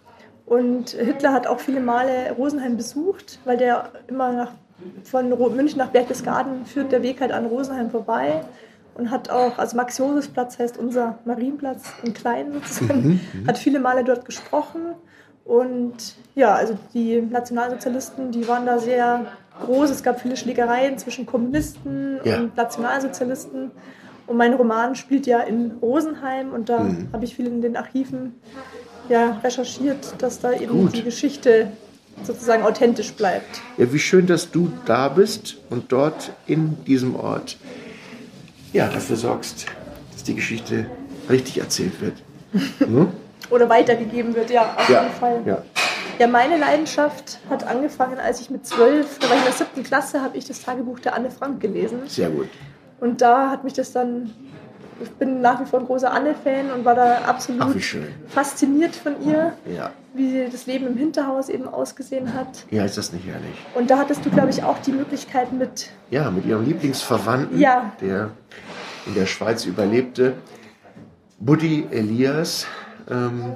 [0.51, 4.51] Und Hitler hat auch viele Male Rosenheim besucht, weil der immer nach,
[5.05, 8.43] von München nach Berchtesgaden führt der Weg halt an Rosenheim vorbei.
[8.95, 14.25] Und hat auch, also Max-Josefs-Platz heißt unser Marienplatz in klein sozusagen, hat viele Male dort
[14.25, 14.81] gesprochen.
[15.45, 19.27] Und ja, also die Nationalsozialisten, die waren da sehr
[19.65, 19.91] groß.
[19.91, 22.39] Es gab viele Schlägereien zwischen Kommunisten Ja.
[22.41, 23.71] und Nationalsozialisten.
[24.27, 27.09] Und mein Roman spielt ja in Rosenheim und da Mhm.
[27.13, 28.35] habe ich viel in den Archiven
[29.11, 30.97] ja, recherchiert, dass da eben Gut.
[30.97, 31.71] die Geschichte
[32.23, 33.61] sozusagen authentisch bleibt.
[33.77, 37.57] ja, wie schön, dass du da bist und dort in diesem Ort
[38.73, 39.67] ja, dafür sorgst,
[40.13, 40.87] dass die Geschichte
[41.29, 42.15] richtig erzählt wird.
[42.89, 43.09] Ne?
[43.51, 45.43] Oder weitergegeben wird, ja, auf Ja, jeden Fall.
[45.45, 45.63] ja.
[46.19, 49.83] Ja, meine Leidenschaft hat angefangen, als ich mit zwölf, da war ich in der siebten
[49.83, 52.01] Klasse, habe ich das Tagebuch der Anne Frank gelesen.
[52.07, 52.49] Sehr gut.
[53.01, 54.31] Und da hat mich das dann,
[55.03, 57.75] ich bin nach wie vor ein großer Anne-Fan und war da absolut Ach,
[58.29, 59.91] fasziniert von ihr, Ja.
[60.15, 62.67] wie sie das Leben im Hinterhaus eben ausgesehen hat.
[62.71, 63.55] Ja, ist das nicht ehrlich?
[63.75, 67.93] Und da hattest du, glaube ich, auch die Möglichkeit mit, Ja, mit ihrem Lieblingsverwandten, Ja.
[68.01, 68.31] der
[69.07, 70.35] in der Schweiz überlebte,
[71.39, 72.67] Buddy Elias.
[73.09, 73.55] Ähm,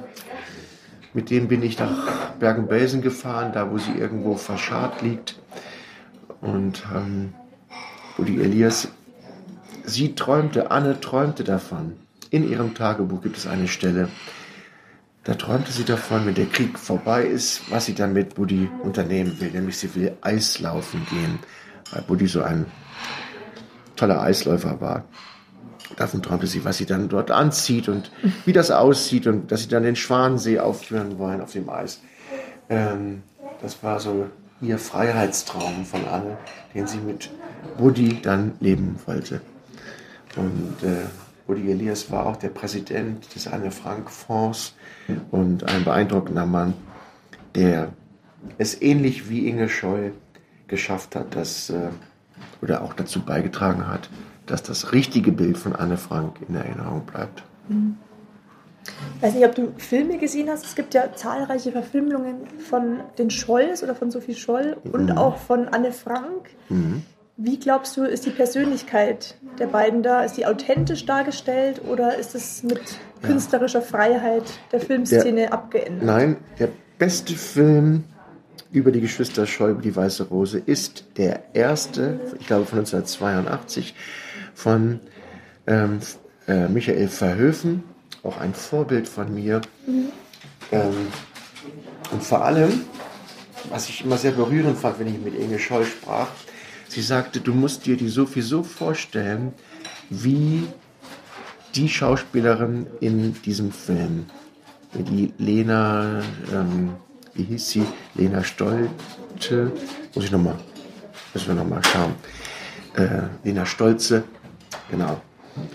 [1.12, 5.38] mit dem bin ich nach Bergen-Belsen gefahren, da wo sie irgendwo verscharrt liegt.
[6.40, 7.34] Und ähm,
[8.16, 8.88] Buddy Elias,
[9.84, 11.96] sie träumte, Anne träumte davon.
[12.30, 14.08] In ihrem Tagebuch gibt es eine Stelle,
[15.24, 19.40] da träumte sie davon, wenn der Krieg vorbei ist, was sie dann mit Buddy unternehmen
[19.40, 19.50] will.
[19.50, 21.38] Nämlich sie will Eislaufen gehen,
[21.90, 22.66] weil Buddy so ein
[23.96, 25.04] toller Eisläufer war.
[25.96, 28.10] Davon träumte sie, was sie dann dort anzieht und
[28.44, 32.00] wie das aussieht und dass sie dann den Schwansee aufführen wollen auf dem Eis.
[32.68, 33.22] Ähm,
[33.62, 34.26] das war so
[34.60, 36.36] ihr Freiheitstraum von Anne,
[36.74, 37.30] den sie mit
[37.78, 39.40] Buddy dann leben wollte.
[40.36, 41.06] Und äh,
[41.46, 44.74] Buddy Elias war auch der Präsident des Anne Frank Fonds
[45.30, 46.74] und ein beeindruckender Mann,
[47.54, 47.92] der
[48.58, 50.10] es ähnlich wie Inge Scheu
[50.68, 51.88] geschafft hat, dass, äh,
[52.62, 54.08] oder auch dazu beigetragen hat,
[54.46, 57.42] dass das richtige Bild von Anne Frank in Erinnerung bleibt.
[59.16, 63.30] ich weiß nicht, ob du Filme gesehen hast, es gibt ja zahlreiche Verfilmungen von den
[63.30, 65.18] Scholls oder von Sophie Scholl und Mhm.
[65.18, 66.50] auch von Anne Frank.
[67.36, 70.22] Wie glaubst du, ist die Persönlichkeit der beiden da?
[70.22, 72.80] Ist die authentisch dargestellt oder ist es mit
[73.22, 76.04] künstlerischer Freiheit der Filmszene abgeändert?
[76.04, 78.04] Nein, der beste Film
[78.70, 83.96] über die Geschwister Scheu, über die Weiße Rose, ist der erste, ich glaube von 1982,
[84.54, 85.00] von
[85.66, 85.98] ähm,
[86.46, 87.82] äh, Michael Verhöfen,
[88.22, 89.60] auch ein Vorbild von mir.
[90.70, 91.08] Ähm,
[92.12, 92.82] und vor allem,
[93.70, 96.28] was ich immer sehr berührend fand, wenn ich mit Inge Scholl sprach,
[96.94, 99.52] sie sagte, du musst dir die Sophie so vorstellen,
[100.10, 100.66] wie
[101.74, 104.26] die Schauspielerin in diesem Film,
[104.94, 106.22] die Lena,
[106.52, 106.90] ähm,
[107.34, 107.82] wie hieß sie?
[108.14, 109.72] Lena Stolte,
[110.14, 110.56] muss ich nochmal,
[111.32, 112.14] müssen wir nochmal schauen.
[112.96, 114.22] Äh, Lena Stolze,
[114.88, 115.20] genau.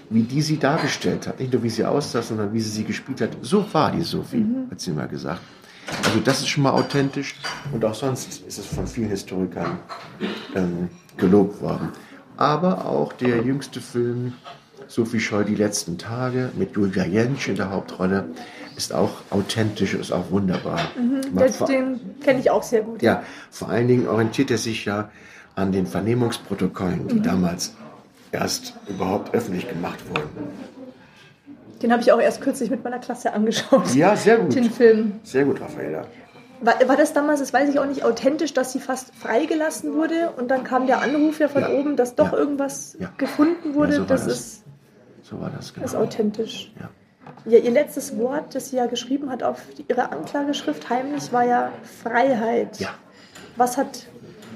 [0.10, 3.22] Wie die sie dargestellt hat, nicht nur wie sie aussah, sondern wie sie sie gespielt
[3.22, 3.32] hat.
[3.42, 5.42] So war die Sophie, hat sie mal gesagt.
[6.06, 7.36] Also das ist schon mal authentisch
[7.74, 9.80] und auch sonst ist es von vielen Historikern
[10.56, 10.90] ähm,
[11.20, 11.90] gelobt worden.
[12.38, 14.34] Aber auch der jüngste Film,
[14.88, 18.26] Sophie Scholl, Die letzten Tage, mit Julia Jentsch in der Hauptrolle,
[18.78, 20.80] ist auch authentisch, ist auch wunderbar.
[20.96, 23.02] Den, vor- den kenne ich auch sehr gut.
[23.02, 25.10] ja, vor allen Dingen orientiert er sich ja
[25.56, 27.74] an den Vernehmungsprotokollen, die damals
[28.32, 30.30] erst überhaupt öffentlich gemacht wurden.
[31.82, 33.94] Den habe ich auch erst kürzlich mit meiner Klasse angeschaut.
[33.96, 34.56] Ja, sehr gut.
[34.56, 35.14] Den Film.
[35.24, 36.06] Sehr gut, Raffaella.
[36.62, 40.32] War, war das damals, das weiß ich auch nicht, authentisch, dass sie fast freigelassen wurde
[40.38, 41.70] und dann kam der Anruf ja von Ja.
[41.70, 42.38] oben, dass doch Ja.
[42.38, 43.94] irgendwas gefunden wurde?
[43.96, 44.34] So das, das.
[44.34, 44.64] Ist,
[45.24, 45.86] So war das, genau.
[45.86, 46.72] ist authentisch.
[47.46, 51.72] Ihr letztes Wort, das sie ja geschrieben hat auf ihre Anklageschrift heimlich, war ja
[52.04, 52.80] Freiheit.
[52.80, 52.90] Ja.
[53.56, 54.08] Was hat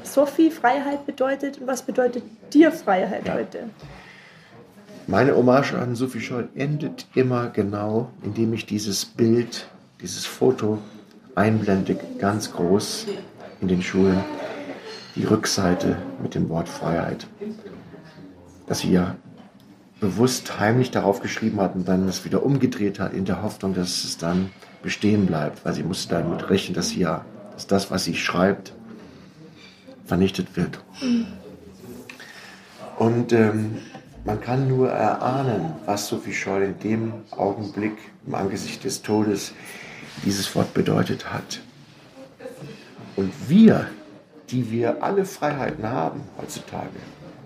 [0.03, 2.23] Sophie Freiheit bedeutet und was bedeutet
[2.53, 3.69] dir Freiheit heute?
[5.07, 9.67] Meine Hommage an Sophie Scholl endet immer genau, indem ich dieses Bild,
[10.01, 10.79] dieses Foto
[11.35, 13.07] einblende, ganz groß
[13.61, 14.23] in den Schulen,
[15.15, 17.27] die Rückseite mit dem Wort Freiheit.
[18.67, 19.15] Dass sie ja
[19.99, 24.03] bewusst heimlich darauf geschrieben hat und dann es wieder umgedreht hat, in der Hoffnung, dass
[24.03, 24.49] es dann
[24.81, 27.23] bestehen bleibt, weil sie musste damit rechnen, dass sie ja,
[27.53, 28.73] dass das, was sie schreibt,
[30.05, 30.83] vernichtet wird.
[32.97, 33.77] Und ähm,
[34.25, 39.53] man kann nur erahnen, was Sophie Scholl in dem Augenblick im Angesicht des Todes
[40.25, 41.61] dieses Wort bedeutet hat.
[43.15, 43.87] Und wir,
[44.49, 46.89] die wir alle Freiheiten haben heutzutage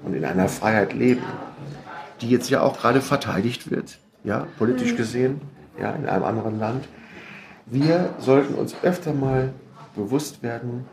[0.03, 1.24] und in einer Freiheit leben,
[2.22, 5.41] die jetzt ja auch gerade verteidigt wird, ja, politisch gesehen,
[5.80, 6.88] ja, in einem anderen Land,
[7.65, 9.53] wir sollten uns öfter mal
[9.95, 10.86] bewusst werden,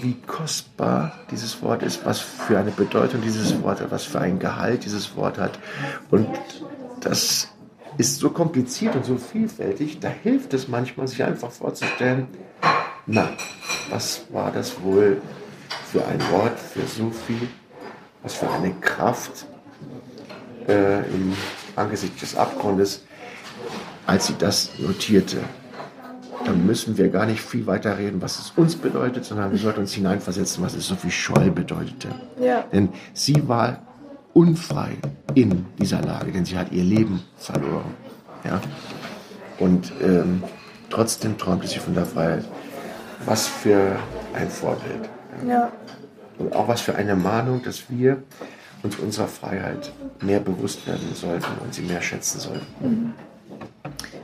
[0.00, 4.38] wie kostbar dieses Wort ist, was für eine Bedeutung dieses Wort hat, was für ein
[4.38, 5.58] Gehalt dieses Wort hat.
[6.10, 6.28] Und
[7.00, 7.48] das
[7.98, 12.28] ist so kompliziert und so vielfältig, da hilft es manchmal, sich einfach vorzustellen,
[13.06, 13.30] na,
[13.90, 15.20] was war das wohl
[15.90, 17.48] für ein Wort für Sophie,
[18.22, 19.46] was für eine Kraft
[20.68, 21.32] äh, im
[21.76, 23.04] Angesicht des Abgrundes,
[24.06, 25.38] als sie das notierte
[26.46, 29.80] dann müssen wir gar nicht viel weiter reden, was es uns bedeutet, sondern wir sollten
[29.80, 32.08] uns hineinversetzen, was es Sophie Scholl bedeutete.
[32.40, 32.64] Ja.
[32.72, 33.85] Denn sie war
[34.36, 34.98] unfrei
[35.34, 37.94] in dieser Lage, denn sie hat ihr Leben verloren.
[38.44, 38.60] Ja?
[39.58, 40.42] Und ähm,
[40.90, 42.44] trotzdem träumte sie von der Freiheit.
[43.24, 43.96] Was für
[44.34, 45.08] ein Vorbild.
[45.48, 45.72] Ja.
[46.38, 48.22] Und auch was für eine Mahnung, dass wir
[48.82, 53.14] uns unserer Freiheit mehr bewusst werden sollten und sie mehr schätzen sollten.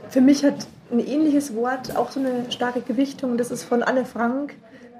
[0.09, 3.39] Für mich hat ein ähnliches Wort auch so eine starke Gewichtung.
[3.39, 4.53] Das ist von Anne Frank,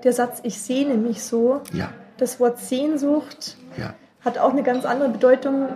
[0.04, 1.62] der Satz, ich sehne mich so.
[1.72, 3.94] Ja, Das Wort Sehnsucht ja,
[4.26, 5.70] hat auch eine ganz andere Bedeutung.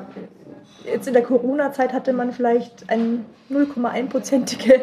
[0.86, 4.82] Jetzt in der Corona-Zeit hatte man vielleicht ein 0,1-prozentige,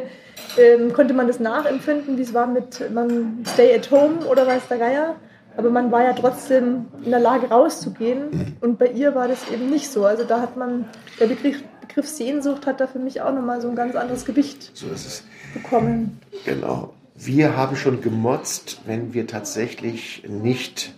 [0.58, 4.68] ähm, konnte man das nachempfinden, wie es war mit man Stay at Home oder weiß
[4.68, 5.16] der Geier.
[5.56, 9.70] Aber man war ja trotzdem in der Lage rauszugehen und bei ihr war das eben
[9.70, 10.04] nicht so.
[10.04, 10.86] Also da hat man,
[11.20, 14.72] der Begriff, Begriff Sehnsucht hat da für mich auch nochmal so ein ganz anderes Gewicht
[14.74, 15.24] so ist es.
[15.52, 16.18] bekommen.
[16.44, 16.92] Genau.
[17.14, 20.92] Wir haben schon gemotzt, wenn wir tatsächlich nicht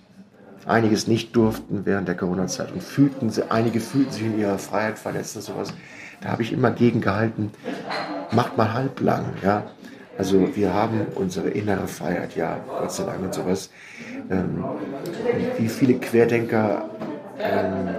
[0.66, 5.36] einiges nicht durften während der Corona-Zeit und fühlten, einige fühlten sich in ihrer Freiheit verletzt
[5.36, 5.72] und sowas.
[6.20, 7.50] Da habe ich immer gegengehalten,
[8.32, 9.64] macht mal halblang, ja.
[10.18, 13.70] Also wir haben unsere innere Freiheit, ja, Gott sei Dank und sowas.
[14.30, 14.64] Ähm,
[15.58, 16.88] wie viele Querdenker
[17.38, 17.90] ähm,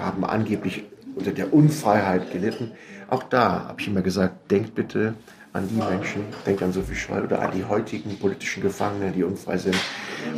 [0.00, 2.72] haben angeblich unter der Unfreiheit gelitten.
[3.08, 5.14] Auch da habe ich immer gesagt, denkt bitte
[5.52, 9.58] an die Menschen, denkt an Sophie Scholl oder an die heutigen politischen Gefangenen, die unfrei
[9.58, 9.76] sind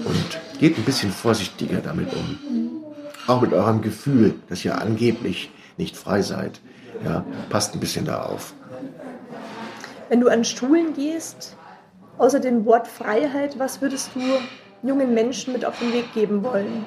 [0.05, 2.83] und geht ein bisschen vorsichtiger damit um.
[3.27, 6.61] Auch mit eurem Gefühl, dass ihr angeblich nicht frei seid.
[7.05, 8.55] Ja, passt ein bisschen da auf.
[10.09, 11.57] Wenn du an Schulen gehst,
[12.19, 14.21] außer dem Wort Freiheit, was würdest du
[14.83, 16.85] jungen Menschen mit auf den Weg geben wollen?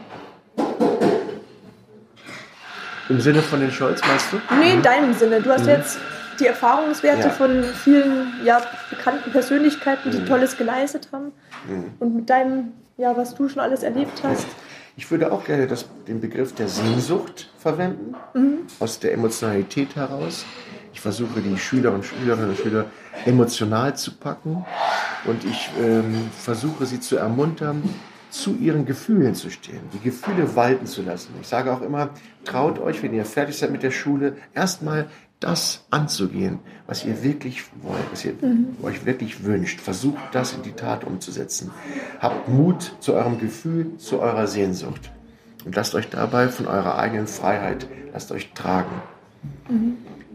[3.07, 4.37] Im Sinne von den Scholz, meinst du?
[4.59, 5.41] Nee, in deinem Sinne.
[5.41, 5.99] Du hast jetzt
[6.39, 7.29] die Erfahrungswerte Ja.
[7.29, 11.31] von vielen ja, bekannten Persönlichkeiten, die Tolles geleistet haben.
[11.99, 14.45] Und mit deinem, ja, was du schon alles erlebt hast.
[14.97, 18.15] Ich würde auch gerne das, den Begriff der Sehnsucht verwenden,
[18.79, 20.45] aus der Emotionalität heraus.
[20.93, 22.85] Ich versuche die Schüler und Schülerinnen und Schüler
[23.25, 24.65] emotional zu packen
[25.25, 27.83] und ich ähm, versuche sie zu ermuntern,
[28.29, 31.33] zu ihren Gefühlen zu stehen, die Gefühle walten zu lassen.
[31.41, 32.09] Ich sage auch immer,
[32.43, 35.07] traut euch, wenn ihr fertig seid mit der Schule, erstmal
[35.45, 38.33] das anzugehen, was ihr wirklich wollt, was ihr
[38.81, 39.79] euch wirklich wünscht.
[39.79, 41.69] Versucht das in die Tat umzusetzen.
[42.19, 45.11] Habt Mut zu eurem Gefühl, zu eurer Sehnsucht.
[45.63, 49.01] Und lasst euch dabei von eurer eigenen Freiheit, lasst euch tragen.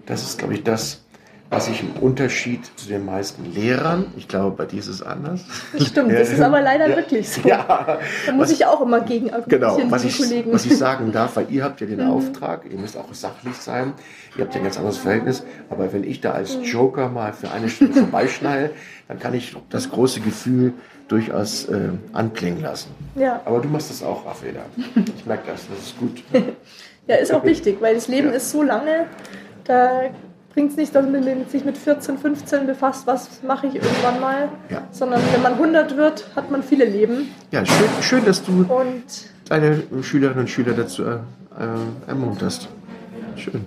[0.06, 1.04] Das ist, glaube ich, das,
[1.52, 5.40] was ich im Unterschied zu den meisten Lehrern, ich glaube, bei dir ist es anders.
[5.76, 6.96] Das stimmt, das ist aber leider Ja.
[6.96, 7.40] wirklich so.
[7.46, 10.52] Ja, Da muss ich auch immer gegen Genau, was ich, Kollegen.
[10.52, 12.10] was ich sagen darf, weil ihr habt ja den Mhm.
[12.12, 13.94] Auftrag, ihr müsst auch sachlich sein,
[14.36, 16.62] ihr habt ja ein ganz anderes Verhältnis, aber wenn ich da als Mhm.
[16.62, 18.70] Joker mal für eine Stunde vorbeischneide,
[19.08, 20.72] dann kann ich das große Gefühl
[21.08, 22.90] durchaus äh, anklingen lassen.
[23.16, 23.40] ja.
[23.44, 24.60] Aber du machst das auch, Raffaella.
[25.16, 26.22] Ich merke das, das ist gut.
[27.08, 28.34] ja, ist auch wichtig, weil das Leben Ja.
[28.34, 29.06] ist so lange,
[29.64, 30.02] da
[30.52, 34.48] bringt es nicht, dass man sich mit 14, 15 befasst, was mache ich irgendwann mal,
[34.68, 34.82] Ja.
[34.90, 37.28] sondern wenn man 100 wird, hat man viele Leben.
[37.52, 39.04] Ja, schön, schön dass du Und
[39.48, 41.18] deine Schülerinnen und Schüler dazu äh, äh,
[42.08, 42.68] ermunterst.
[43.36, 43.64] Schön.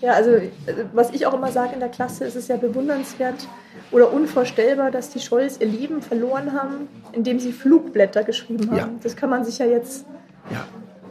[0.00, 0.50] Ja, also äh,
[0.92, 3.46] was ich auch immer sage in der Klasse, ist es ja bewundernswert
[3.92, 8.76] oder unvorstellbar, dass die Scholls ihr Leben verloren haben, indem sie Flugblätter geschrieben haben.
[8.76, 8.88] Ja.
[9.02, 10.04] Das kann man sich ja jetzt
[10.50, 10.64] Ja,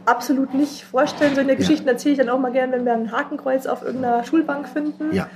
[0.06, 1.34] absolut nicht vorstellen.
[1.34, 1.60] So in der Ja.
[1.60, 5.14] Geschichten erzähle ich dann auch mal gern, wenn wir ein Hakenkreuz auf irgendeiner Schulbank finden.
[5.14, 5.28] ja,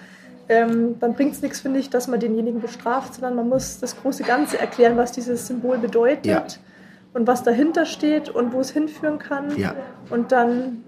[0.49, 4.01] Ähm, dann bringt es nichts, finde ich, dass man denjenigen bestraft, sondern man muss das
[4.01, 6.45] große Ganze erklären, was dieses Symbol bedeutet Ja.
[7.15, 9.57] und was dahinter steht und wo es hinführen kann.
[9.57, 9.75] Ja.
[10.09, 10.85] Und dann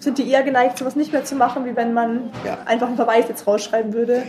[0.00, 2.58] sind die eher geneigt, sowas nicht mehr zu machen, wie wenn man Ja.
[2.66, 4.24] einfach einen Verweis jetzt rausschreiben würde.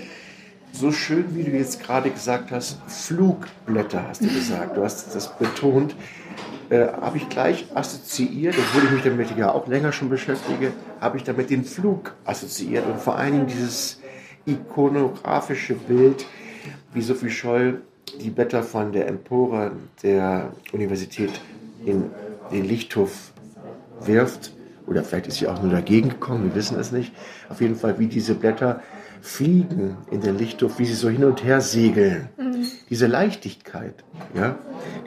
[0.72, 5.38] So schön, wie du jetzt gerade gesagt hast, Flugblätter hast du gesagt, du hast das
[5.38, 5.96] betont,
[6.70, 11.18] äh, habe ich gleich assoziiert, obwohl ich mich damit ja auch länger schon beschäftige, habe
[11.18, 14.02] ich damit den Flug assoziiert und vor allen Dingen dieses
[14.46, 16.26] ikonografische Bild,
[16.94, 17.82] wie Sophie Scholl
[18.22, 19.72] die Blätter von der Empore
[20.04, 21.32] der Universität
[21.86, 22.06] in
[22.52, 23.32] den Lichthof
[24.02, 24.54] wirft.
[24.88, 27.14] Oder vielleicht ist sie auch nur dagegen gekommen, wir wissen es nicht.
[27.50, 28.82] Auf jeden Fall, wie diese Blätter
[29.28, 32.30] fliegen in den Lichthof, wie sie so hin und her segeln.
[32.90, 33.94] Diese Leichtigkeit,
[34.34, 34.56] ja,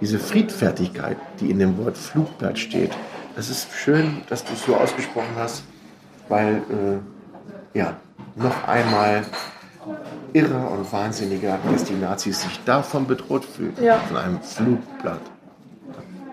[0.00, 2.90] diese Friedfertigkeit, die in dem Wort Flugblatt steht.
[3.36, 5.62] Das ist schön, dass du es so ausgesprochen hast,
[6.28, 6.56] weil,
[7.74, 7.96] äh, ja,
[8.36, 9.22] noch einmal
[10.34, 13.96] irrer und wahnsinniger, dass die Nazis sich davon bedroht fühlen, Ja.
[14.00, 15.20] von einem Flugblatt.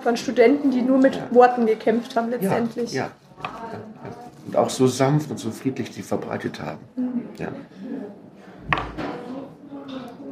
[0.02, 1.22] Von Studenten, die nur mit Ja.
[1.32, 2.92] Worten gekämpft haben letztendlich.
[2.94, 3.10] ja,
[3.44, 4.27] ja.
[4.48, 6.80] Und auch so sanft und so friedlich sie verbreitet haben.
[7.38, 7.50] Ja.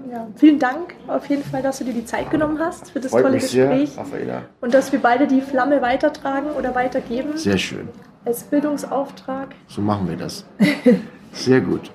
[0.09, 0.27] Ja.
[0.37, 3.23] Vielen Dank auf jeden Fall, dass du dir die Zeit genommen hast für das Freut
[3.23, 4.43] tolle sehr, Gespräch Raffaella.
[4.61, 7.89] und dass wir beide die Flamme weitertragen oder weitergeben Sehr schön.
[8.23, 9.53] als Bildungsauftrag.
[9.67, 10.45] So machen wir das.
[11.33, 11.91] Sehr gut.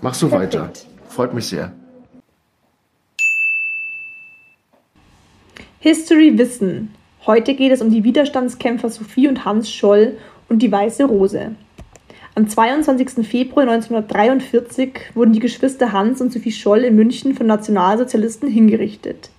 [0.00, 0.54] Mach so Perfekt.
[0.54, 0.70] weiter.
[1.08, 1.72] Freut mich sehr.
[5.80, 6.94] History Wissen.
[7.26, 10.16] Heute geht es um die Widerstandskämpfer Sophie und Hans Scholl
[10.50, 11.52] und die Weiße Rose.
[12.34, 13.26] Am 22.
[13.26, 19.30] Februar 1943 wurden die Geschwister Hans und Sophie Scholl in München von Nationalsozialisten hingerichtet.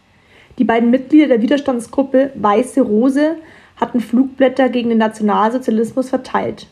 [0.58, 3.36] Die beiden Mitglieder der Widerstandsgruppe Weiße Rose
[3.76, 6.68] hatten Flugblätter gegen den Nationalsozialismus verteilt.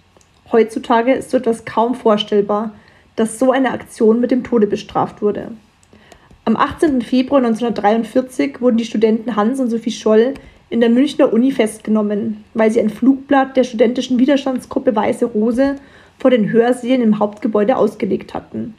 [0.52, 2.74] Heutzutage ist so etwas kaum vorstellbar,
[3.16, 5.52] dass so eine Aktion mit dem Tode bestraft wurde.
[6.46, 7.02] Am 18.
[7.02, 10.34] Februar 1943 wurden die Studenten Hans und Sophie Scholl
[10.70, 15.78] in der Münchner Uni festgenommen, weil sie ein Flugblatt der studentischen Widerstandsgruppe Weiße Rose
[16.20, 18.76] vor den Hörsälen im Hauptgebäude ausgelegt hatten.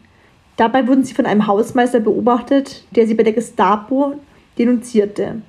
[0.57, 4.14] Dabei wurden sie von einem Hausmeister beobachtet, der sie bei der Gestapo
[4.59, 5.43] denunzierte.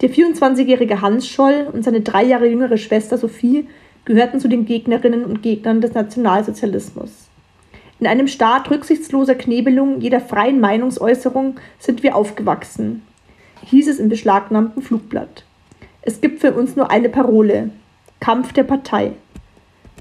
[0.00, 3.66] Der 24-jährige Hans Scholl und seine drei Jahre jüngere Schwester Sophie
[4.04, 7.28] gehörten zu den Gegnerinnen und Gegnern des Nationalsozialismus.
[7.98, 13.02] In einem Staat rücksichtsloser Knebelung jeder freien Meinungsäußerung sind wir aufgewachsen,
[13.64, 15.44] hieß es im beschlagnahmten Flugblatt.
[16.04, 17.70] Es gibt für uns nur eine Parole:
[18.18, 19.12] Kampf der Partei.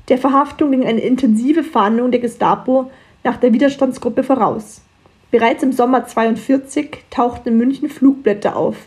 [0.10, 2.90] Der Verhaftung ging eine intensive Fahndung der Gestapo
[3.24, 4.82] nach der Widerstandsgruppe voraus.
[5.30, 8.78] Bereits im Sommer 42 tauchten in München Flugblätter auf,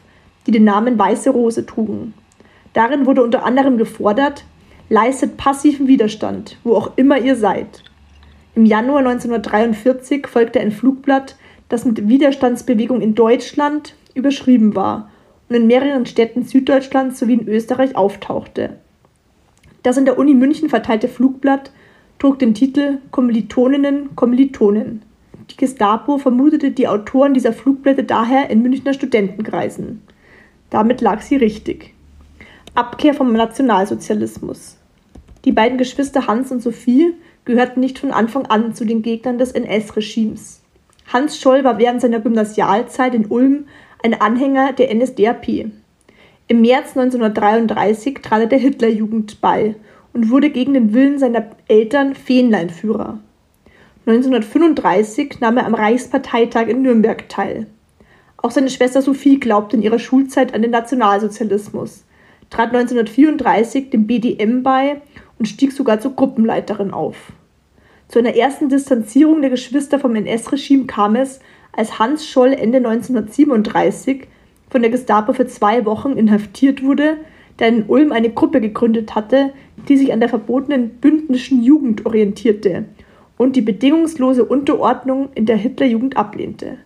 [0.48, 2.14] die den Namen Weiße Rose trugen.
[2.72, 4.44] Darin wurde unter anderem gefordert,
[4.88, 7.84] leistet passiven Widerstand, wo auch immer ihr seid.
[8.56, 11.36] Im Januar 1943 folgte ein Flugblatt,
[11.68, 15.10] das mit Widerstandsbewegung in Deutschland überschrieben war
[15.48, 18.78] und in mehreren Städten Süddeutschlands sowie in Österreich auftauchte.
[19.82, 21.70] Das in der Uni München verteilte Flugblatt
[22.18, 25.02] trug den Titel Kommilitoninnen, Kommilitonen.
[25.50, 30.02] Die Gestapo vermutete die Autoren dieser Flugblätter daher in Münchner Studentenkreisen.
[30.70, 31.92] Damit lag sie richtig.
[32.74, 34.78] Abkehr vom Nationalsozialismus.
[35.44, 37.12] Die beiden Geschwister Hans und Sophie
[37.44, 40.62] gehörten nicht von Anfang an zu den Gegnern des NS-Regimes.
[41.12, 43.66] Hans Scholl war während seiner Gymnasialzeit in Ulm
[44.04, 45.70] ein Anhänger der NSDAP.
[46.46, 49.76] Im März 1933 trat er der Hitlerjugend bei
[50.12, 53.18] und wurde gegen den Willen seiner Eltern Fähnleinführer.
[54.06, 57.66] 1935 nahm er am Reichsparteitag in Nürnberg teil.
[58.36, 62.04] Auch seine Schwester Sophie glaubte in ihrer Schulzeit an den Nationalsozialismus,
[62.50, 65.00] trat 1934 dem BDM bei
[65.38, 67.32] und stieg sogar zur Gruppenleiterin auf.
[68.08, 71.40] Zu einer ersten Distanzierung der Geschwister vom NS-Regime kam es,
[71.76, 74.26] als Hans Scholl Ende 1937
[74.70, 77.18] von der Gestapo für zwei Wochen inhaftiert wurde,
[77.58, 79.52] der in Ulm eine Gruppe gegründet hatte,
[79.88, 82.84] die sich an der verbotenen bündnischen Jugend orientierte
[83.36, 86.78] und die bedingungslose Unterordnung in der Hitlerjugend ablehnte.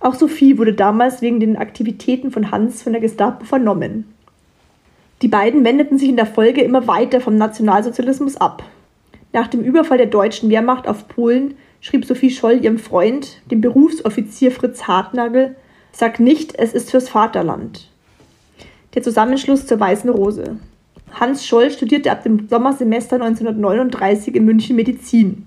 [0.00, 4.04] Auch Sophie wurde damals wegen den Aktivitäten von Hans von der Gestapo vernommen.
[5.22, 8.62] Die beiden wendeten sich in der Folge immer weiter vom Nationalsozialismus ab.
[9.32, 11.54] Nach dem Überfall der deutschen Wehrmacht auf Polen
[11.86, 15.54] schrieb Sophie Scholl ihrem Freund, dem Berufsoffizier Fritz Hartnagel,
[15.92, 17.88] Sag nicht, es ist fürs Vaterland.
[18.94, 20.58] Der Zusammenschluss zur Weißen Rose.
[21.12, 25.46] Hans Scholl studierte ab dem Sommersemester 1939 in München Medizin.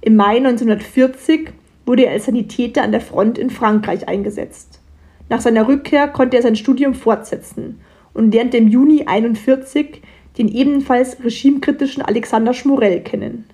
[0.00, 1.50] Im Mai 1940
[1.84, 4.80] wurde er als Sanitäter an der Front in Frankreich eingesetzt.
[5.28, 7.80] Nach seiner Rückkehr konnte er sein Studium fortsetzen
[8.14, 10.00] und lernte im Juni 1941
[10.38, 13.44] den ebenfalls regimekritischen Alexander Schmorell kennen.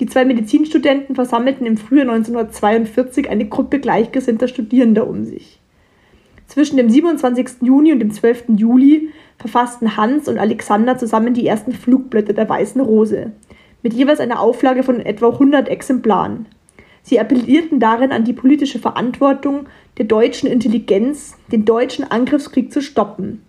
[0.00, 5.60] Die zwei Medizinstudenten versammelten im Frühjahr 1942 eine Gruppe gleichgesinnter Studierender um sich.
[6.46, 7.62] Zwischen dem 27.
[7.62, 8.44] Juni und dem 12.
[8.56, 13.32] Juli verfassten Hans und Alexander zusammen die ersten Flugblätter der Weißen Rose,
[13.82, 16.46] mit jeweils einer Auflage von etwa 100 Exemplaren.
[17.02, 19.66] Sie appellierten darin an die politische Verantwortung
[19.98, 23.42] der deutschen Intelligenz, den deutschen Angriffskrieg zu stoppen.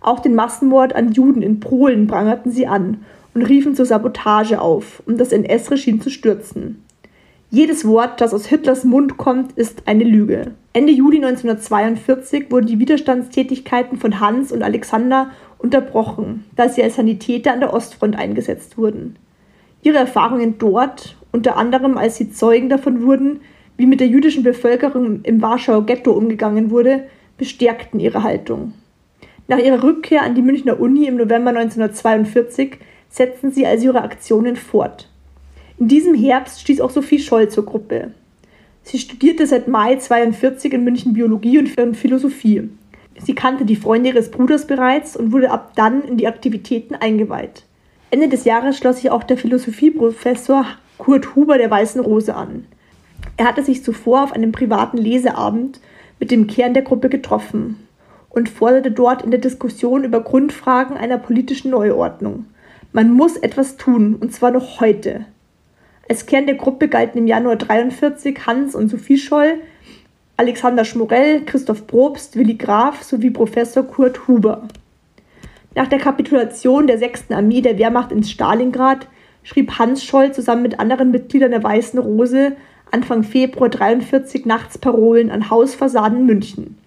[0.00, 3.04] Auch den Massenmord an Juden in Polen prangerten sie an
[3.36, 6.82] und riefen zur Sabotage auf, um das NS-Regime zu stürzen.
[7.50, 10.52] Jedes Wort, das aus Hitlers Mund kommt, ist eine Lüge.
[10.72, 17.52] Ende Juli 1942 wurden die Widerstandstätigkeiten von Hans und Alexander unterbrochen, da sie als Sanitäter
[17.52, 19.16] an der Ostfront eingesetzt wurden.
[19.82, 23.40] Ihre Erfahrungen dort, unter anderem als sie Zeugen davon wurden,
[23.76, 27.04] wie mit der jüdischen Bevölkerung im Warschauer Ghetto umgegangen wurde,
[27.36, 28.72] bestärkten ihre Haltung.
[29.46, 32.78] Nach ihrer Rückkehr an die Münchner Uni im November 1942
[33.10, 35.08] setzten sie also ihre Aktionen fort.
[35.78, 38.12] In diesem Herbst stieß auch Sophie Scholl zur Gruppe.
[38.82, 42.70] Sie studierte seit Mai 1942 in München Biologie und Philosophie.
[43.18, 47.64] Sie kannte die Freunde ihres Bruders bereits und wurde ab dann in die Aktivitäten eingeweiht.
[48.10, 50.66] Ende des Jahres schloss sich auch der Philosophieprofessor
[50.98, 52.66] Kurt Huber der Weißen Rose an.
[53.36, 55.80] Er hatte sich zuvor auf einem privaten Leseabend
[56.18, 57.86] mit dem Kern der Gruppe getroffen
[58.30, 62.46] und forderte dort in der Diskussion über Grundfragen einer politischen Neuordnung.
[62.96, 65.26] Man muss etwas tun, und zwar noch heute.
[66.08, 69.60] Als Kern der Gruppe galten im Januar 43 Hans und Sophie Scholl,
[70.38, 74.66] Alexander Schmorell, Christoph Probst, Willi Graf sowie Professor Kurt Huber.
[75.74, 77.32] Nach der Kapitulation der 6.
[77.32, 79.08] Armee der Wehrmacht in Stalingrad
[79.42, 82.56] schrieb Hans Scholl zusammen mit anderen Mitgliedern der Weißen Rose
[82.92, 86.78] Anfang Februar 43 nachts Parolen an Hausfassaden München.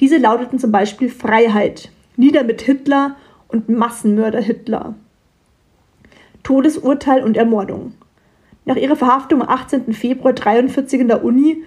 [0.00, 3.14] Diese lauteten zum Beispiel Freiheit, Nieder mit Hitler
[3.46, 4.96] und Massenmörder Hitler.
[6.42, 7.94] Todesurteil und Ermordung.
[8.64, 9.92] Nach ihrer Verhaftung am 18.
[9.92, 11.64] Februar 43 in der Uni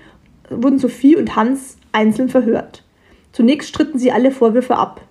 [0.49, 2.83] wurden Sophie und Hans einzeln verhört.
[3.31, 5.01] Zunächst stritten sie alle Vorwürfe ab.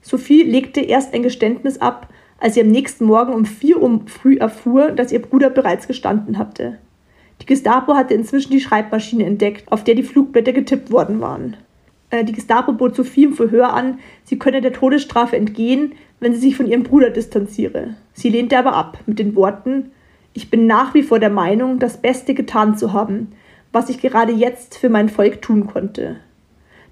[0.00, 4.36] Sophie legte erst ein Geständnis ab, als sie am nächsten Morgen um 4 Uhr früh
[4.36, 6.78] erfuhr, dass ihr Bruder bereits gestanden hatte.
[7.42, 11.56] Die Gestapo hatte inzwischen die Schreibmaschine entdeckt, auf der die Flugblätter getippt worden waren.
[12.10, 16.40] Äh, die Gestapo bot Sophie im Verhör an, sie könne der Todesstrafe entgehen, wenn sie
[16.40, 17.94] sich von ihrem Bruder distanziere.
[18.12, 19.90] Sie lehnte aber ab mit den Worten
[20.38, 23.32] ich bin nach wie vor der Meinung, das Beste getan zu haben,
[23.72, 26.20] was ich gerade jetzt für mein Volk tun konnte.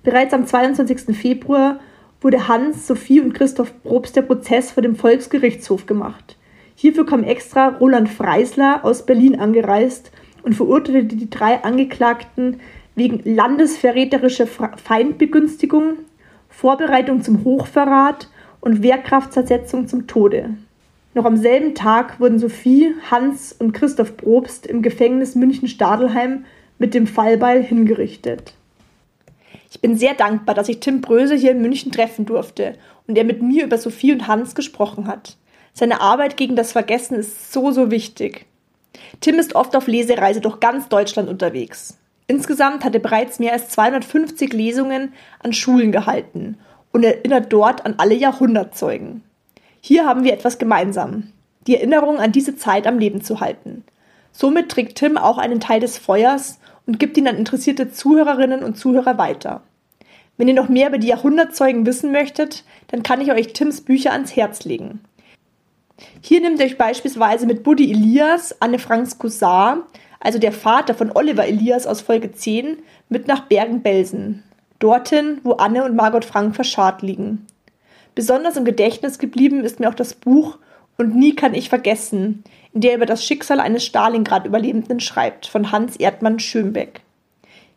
[0.02, 1.16] Bereits am 22.
[1.16, 1.78] Februar
[2.20, 6.36] wurde Hans, Sophie und Christoph Probst der Prozess vor dem Volksgerichtshof gemacht.
[6.74, 10.10] Hierfür kam extra Roland Freisler aus Berlin angereist
[10.42, 12.58] und verurteilte die drei Angeklagten
[12.97, 15.99] wegen landesverräterischer Feindbegünstigung,
[16.49, 18.28] Vorbereitung zum Hochverrat
[18.61, 20.57] und Wehrkraftzersetzung zum Tode.
[21.14, 26.44] Noch am selben Tag wurden Sophie, Hans und Christoph Probst im Gefängnis München-Stadelheim
[26.78, 28.55] mit dem Fallbeil hingerichtet.
[29.70, 32.74] Ich bin sehr dankbar, dass ich Tim Bröse hier in München treffen durfte
[33.07, 35.36] und er mit mir über Sophie und Hans gesprochen hat.
[35.74, 38.47] Seine Arbeit gegen das Vergessen ist so, so wichtig.
[39.20, 41.99] Tim ist oft auf Lesereise durch ganz Deutschland unterwegs.
[42.26, 45.12] Insgesamt hat er bereits mehr als 250 Lesungen
[45.42, 46.58] an Schulen gehalten
[46.92, 49.22] und erinnert dort an alle Jahrhundertzeugen.
[49.80, 51.32] Hier haben wir etwas gemeinsam,
[51.66, 53.84] die Erinnerung an diese Zeit am Leben zu halten.
[54.32, 58.76] Somit trägt Tim auch einen Teil des Feuers und gibt ihn an interessierte Zuhörerinnen und
[58.76, 59.62] Zuhörer weiter.
[60.36, 64.12] Wenn ihr noch mehr über die Jahrhundertzeugen wissen möchtet, dann kann ich euch Tims Bücher
[64.12, 65.00] ans Herz legen.
[66.20, 69.82] Hier nimmt ihr euch beispielsweise mit Buddy Elias, Anne Franks Cousin,
[70.20, 74.42] also der Vater von Oliver Elias aus Folge 10, mit nach Bergen-Belsen.
[74.78, 77.46] Dorthin, wo Anne und Margot Frank verscharrt liegen.
[78.14, 80.58] Besonders im Gedächtnis geblieben ist mir auch das Buch
[80.98, 85.72] und Nie kann ich vergessen, in der er über das Schicksal eines Stalingrad-Überlebenden schreibt, von
[85.72, 87.00] Hans Erdmann Schönbeck.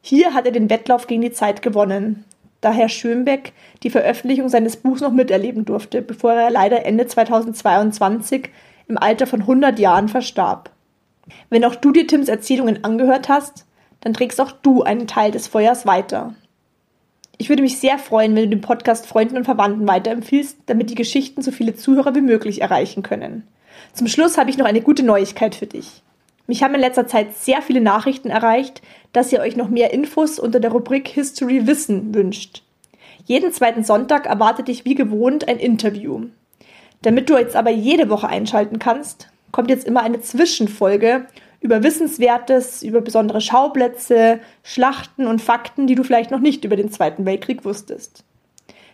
[0.01, 2.23] Hier hat er den Wettlauf gegen die Zeit gewonnen,
[2.61, 8.49] da Herr Schönbeck die Veröffentlichung seines Buchs noch miterleben durfte, bevor er leider Ende 2022
[8.87, 10.69] im Alter von 100 Jahren verstarb.
[11.49, 13.65] Wenn auch du dir Tims Erzählungen angehört hast,
[14.01, 16.33] dann trägst auch du einen Teil des Feuers weiter.
[17.37, 20.95] Ich würde mich sehr freuen, wenn du den Podcast Freunden und Verwandten weiterempfiehlst, damit die
[20.95, 23.47] Geschichten so viele Zuhörer wie möglich erreichen können.
[23.93, 26.03] Zum Schluss habe ich noch eine gute Neuigkeit für dich.
[26.47, 28.81] Mich haben in letzter Zeit sehr viele Nachrichten erreicht,
[29.13, 32.63] dass ihr euch noch mehr Infos unter der Rubrik History Wissen wünscht.
[33.25, 36.25] Jeden zweiten Sonntag erwartet dich wie gewohnt ein Interview.
[37.03, 41.25] Damit du jetzt aber jede Woche einschalten kannst, kommt jetzt immer eine Zwischenfolge
[41.61, 46.91] über Wissenswertes, über besondere Schauplätze, Schlachten und Fakten, die du vielleicht noch nicht über den
[46.91, 48.23] Zweiten Weltkrieg wusstest.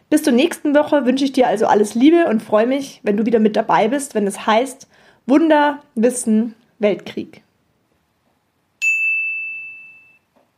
[0.09, 3.25] Bis zur nächsten Woche wünsche ich dir also alles Liebe und freue mich, wenn du
[3.25, 4.87] wieder mit dabei bist, wenn es heißt
[5.25, 7.44] Wunder, Wissen, Weltkrieg.